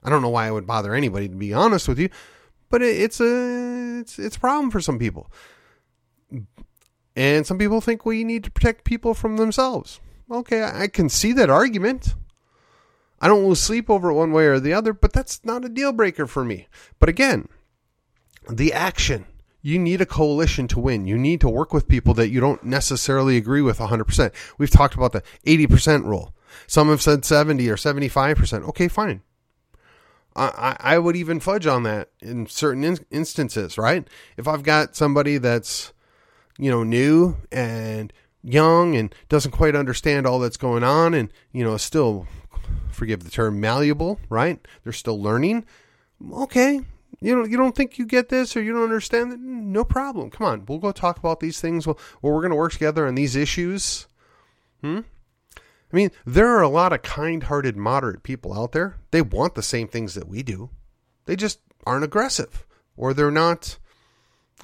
I 0.02 0.10
don't 0.10 0.22
know 0.22 0.28
why 0.30 0.46
I 0.46 0.50
would 0.50 0.66
bother 0.66 0.94
anybody 0.94 1.28
to 1.28 1.36
be 1.36 1.52
honest 1.52 1.86
with 1.86 1.98
you 1.98 2.08
but 2.70 2.82
it, 2.82 2.96
it's 2.96 3.20
a 3.20 4.00
it's 4.00 4.18
it's 4.18 4.36
a 4.36 4.40
problem 4.40 4.70
for 4.70 4.80
some 4.80 4.98
people. 4.98 5.30
And 7.16 7.46
some 7.46 7.58
people 7.58 7.80
think 7.80 8.06
we 8.06 8.24
need 8.24 8.44
to 8.44 8.50
protect 8.50 8.84
people 8.84 9.14
from 9.14 9.36
themselves. 9.36 10.00
Okay, 10.30 10.62
I 10.62 10.86
can 10.86 11.08
see 11.08 11.32
that 11.32 11.50
argument. 11.50 12.14
I 13.20 13.28
don't 13.28 13.44
lose 13.44 13.60
sleep 13.60 13.90
over 13.90 14.10
it 14.10 14.14
one 14.14 14.32
way 14.32 14.46
or 14.46 14.60
the 14.60 14.72
other, 14.72 14.92
but 14.92 15.12
that's 15.12 15.44
not 15.44 15.64
a 15.64 15.68
deal 15.68 15.92
breaker 15.92 16.26
for 16.26 16.44
me. 16.44 16.68
But 16.98 17.08
again, 17.08 17.48
the 18.48 18.72
action. 18.72 19.26
You 19.62 19.78
need 19.78 20.00
a 20.00 20.06
coalition 20.06 20.68
to 20.68 20.80
win. 20.80 21.06
You 21.06 21.18
need 21.18 21.42
to 21.42 21.48
work 21.50 21.74
with 21.74 21.86
people 21.86 22.14
that 22.14 22.30
you 22.30 22.40
don't 22.40 22.64
necessarily 22.64 23.36
agree 23.36 23.60
with 23.60 23.78
100%. 23.78 24.32
We've 24.56 24.70
talked 24.70 24.94
about 24.94 25.12
the 25.12 25.22
80% 25.44 26.06
rule. 26.06 26.34
Some 26.66 26.88
have 26.88 27.02
said 27.02 27.26
70 27.26 27.68
or 27.68 27.76
75%. 27.76 28.66
Okay, 28.70 28.88
fine. 28.88 29.20
I, 30.36 30.76
I 30.78 30.98
would 30.98 31.16
even 31.16 31.40
fudge 31.40 31.66
on 31.66 31.82
that 31.82 32.10
in 32.20 32.46
certain 32.46 32.84
in- 32.84 33.04
instances, 33.10 33.76
right? 33.76 34.06
If 34.36 34.46
I've 34.46 34.62
got 34.62 34.94
somebody 34.94 35.38
that's, 35.38 35.92
you 36.58 36.70
know, 36.70 36.84
new 36.84 37.36
and 37.50 38.12
young 38.42 38.94
and 38.96 39.14
doesn't 39.28 39.50
quite 39.50 39.74
understand 39.74 40.26
all 40.26 40.38
that's 40.38 40.56
going 40.56 40.84
on 40.84 41.14
and, 41.14 41.32
you 41.52 41.64
know, 41.64 41.76
still, 41.76 42.26
forgive 42.90 43.24
the 43.24 43.30
term, 43.30 43.60
malleable, 43.60 44.20
right? 44.28 44.66
They're 44.84 44.92
still 44.92 45.20
learning. 45.20 45.66
Okay. 46.32 46.80
You 47.20 47.36
know, 47.36 47.44
you 47.44 47.56
don't 47.56 47.74
think 47.74 47.98
you 47.98 48.06
get 48.06 48.28
this 48.28 48.56
or 48.56 48.62
you 48.62 48.72
don't 48.72 48.84
understand? 48.84 49.42
No 49.72 49.84
problem. 49.84 50.30
Come 50.30 50.46
on. 50.46 50.64
We'll 50.66 50.78
go 50.78 50.92
talk 50.92 51.18
about 51.18 51.40
these 51.40 51.60
things. 51.60 51.86
Well, 51.86 51.98
well 52.22 52.32
we're 52.32 52.40
going 52.40 52.50
to 52.50 52.56
work 52.56 52.72
together 52.72 53.06
on 53.06 53.14
these 53.14 53.36
issues. 53.36 54.06
Hmm? 54.80 55.00
I 55.92 55.96
mean, 55.96 56.10
there 56.24 56.48
are 56.48 56.62
a 56.62 56.68
lot 56.68 56.92
of 56.92 57.02
kind 57.02 57.42
hearted, 57.44 57.76
moderate 57.76 58.22
people 58.22 58.52
out 58.52 58.72
there. 58.72 58.96
They 59.10 59.22
want 59.22 59.54
the 59.54 59.62
same 59.62 59.88
things 59.88 60.14
that 60.14 60.28
we 60.28 60.42
do. 60.42 60.70
They 61.26 61.36
just 61.36 61.60
aren't 61.86 62.04
aggressive, 62.04 62.64
or 62.96 63.12
they're 63.12 63.30
not 63.30 63.78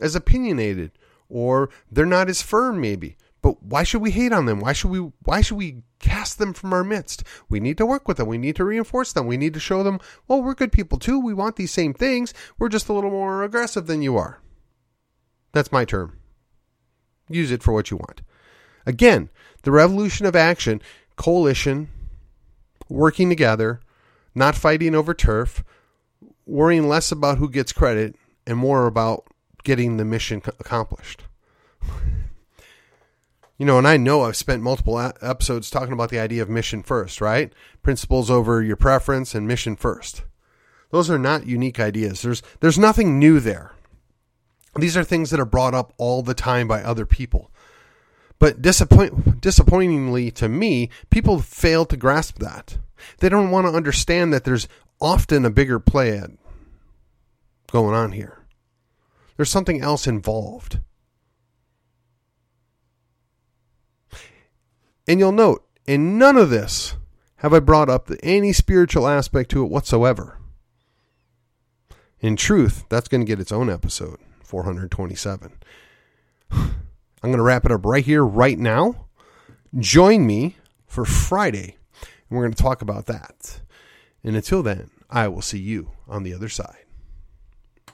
as 0.00 0.14
opinionated, 0.14 0.92
or 1.28 1.70
they're 1.90 2.06
not 2.06 2.28
as 2.28 2.42
firm, 2.42 2.80
maybe. 2.80 3.16
But 3.42 3.62
why 3.62 3.82
should 3.82 4.02
we 4.02 4.10
hate 4.10 4.32
on 4.32 4.46
them? 4.46 4.60
Why 4.60 4.72
should 4.72 4.90
we 4.90 4.98
why 5.22 5.40
should 5.40 5.56
we 5.56 5.82
cast 6.00 6.38
them 6.38 6.52
from 6.52 6.72
our 6.72 6.82
midst? 6.82 7.22
We 7.48 7.60
need 7.60 7.78
to 7.78 7.86
work 7.86 8.08
with 8.08 8.16
them. 8.16 8.26
We 8.26 8.38
need 8.38 8.56
to 8.56 8.64
reinforce 8.64 9.12
them. 9.12 9.26
We 9.26 9.36
need 9.36 9.54
to 9.54 9.60
show 9.60 9.82
them, 9.82 10.00
well, 10.26 10.42
we're 10.42 10.54
good 10.54 10.72
people 10.72 10.98
too. 10.98 11.20
We 11.20 11.34
want 11.34 11.56
these 11.56 11.72
same 11.72 11.94
things. 11.94 12.34
We're 12.58 12.68
just 12.68 12.88
a 12.88 12.92
little 12.92 13.10
more 13.10 13.44
aggressive 13.44 13.86
than 13.86 14.02
you 14.02 14.16
are. 14.16 14.40
That's 15.52 15.72
my 15.72 15.84
term. 15.84 16.18
Use 17.28 17.50
it 17.50 17.62
for 17.62 17.72
what 17.72 17.90
you 17.90 17.96
want. 17.96 18.22
Again, 18.84 19.30
the 19.62 19.72
revolution 19.72 20.26
of 20.26 20.36
action 20.36 20.80
coalition, 21.16 21.88
working 22.88 23.28
together, 23.28 23.80
not 24.34 24.54
fighting 24.54 24.94
over 24.94 25.14
turf, 25.14 25.64
worrying 26.46 26.88
less 26.88 27.10
about 27.10 27.38
who 27.38 27.50
gets 27.50 27.72
credit 27.72 28.14
and 28.46 28.58
more 28.58 28.86
about 28.86 29.24
getting 29.64 29.96
the 29.96 30.04
mission 30.04 30.42
accomplished. 30.60 31.24
You 33.58 33.64
know, 33.64 33.78
and 33.78 33.88
I 33.88 33.96
know 33.96 34.22
I've 34.22 34.36
spent 34.36 34.62
multiple 34.62 35.00
episodes 35.00 35.70
talking 35.70 35.94
about 35.94 36.10
the 36.10 36.18
idea 36.18 36.42
of 36.42 36.50
mission 36.50 36.82
first, 36.82 37.22
right? 37.22 37.50
Principles 37.82 38.30
over 38.30 38.62
your 38.62 38.76
preference 38.76 39.34
and 39.34 39.48
mission 39.48 39.76
first. 39.76 40.24
Those 40.90 41.08
are 41.08 41.18
not 41.18 41.46
unique 41.46 41.80
ideas. 41.80 42.22
There's 42.22 42.42
there's 42.60 42.78
nothing 42.78 43.18
new 43.18 43.40
there. 43.40 43.72
These 44.76 44.96
are 44.96 45.04
things 45.04 45.30
that 45.30 45.40
are 45.40 45.46
brought 45.46 45.74
up 45.74 45.94
all 45.96 46.22
the 46.22 46.34
time 46.34 46.68
by 46.68 46.82
other 46.82 47.06
people. 47.06 47.50
But 48.38 48.60
disappoint, 48.60 49.40
disappointingly 49.40 50.30
to 50.32 50.48
me, 50.48 50.90
people 51.10 51.40
fail 51.40 51.86
to 51.86 51.96
grasp 51.96 52.38
that. 52.38 52.78
They 53.18 53.28
don't 53.28 53.50
want 53.50 53.66
to 53.66 53.72
understand 53.72 54.32
that 54.32 54.44
there's 54.44 54.68
often 55.00 55.44
a 55.44 55.50
bigger 55.50 55.78
play 55.78 56.20
going 57.70 57.94
on 57.94 58.12
here. 58.12 58.46
There's 59.36 59.50
something 59.50 59.80
else 59.80 60.06
involved. 60.06 60.80
And 65.08 65.20
you'll 65.20 65.32
note, 65.32 65.64
in 65.86 66.18
none 66.18 66.36
of 66.36 66.50
this 66.50 66.94
have 67.36 67.52
I 67.52 67.60
brought 67.60 67.88
up 67.88 68.10
any 68.22 68.52
spiritual 68.52 69.06
aspect 69.06 69.50
to 69.52 69.62
it 69.62 69.70
whatsoever. 69.70 70.38
In 72.20 72.34
truth, 72.34 72.84
that's 72.88 73.08
going 73.08 73.20
to 73.20 73.26
get 73.26 73.40
its 73.40 73.52
own 73.52 73.70
episode, 73.70 74.18
427. 74.42 75.52
I'm 77.26 77.32
going 77.32 77.38
to 77.38 77.42
wrap 77.42 77.64
it 77.64 77.72
up 77.72 77.84
right 77.84 78.04
here, 78.04 78.24
right 78.24 78.56
now. 78.56 79.08
Join 79.80 80.28
me 80.28 80.54
for 80.86 81.04
Friday, 81.04 81.76
and 82.00 82.38
we're 82.38 82.44
going 82.44 82.54
to 82.54 82.62
talk 82.62 82.82
about 82.82 83.06
that. 83.06 83.62
And 84.22 84.36
until 84.36 84.62
then, 84.62 84.92
I 85.10 85.26
will 85.26 85.42
see 85.42 85.58
you 85.58 85.90
on 86.06 86.22
the 86.22 86.32
other 86.32 86.48
side. 86.48 86.85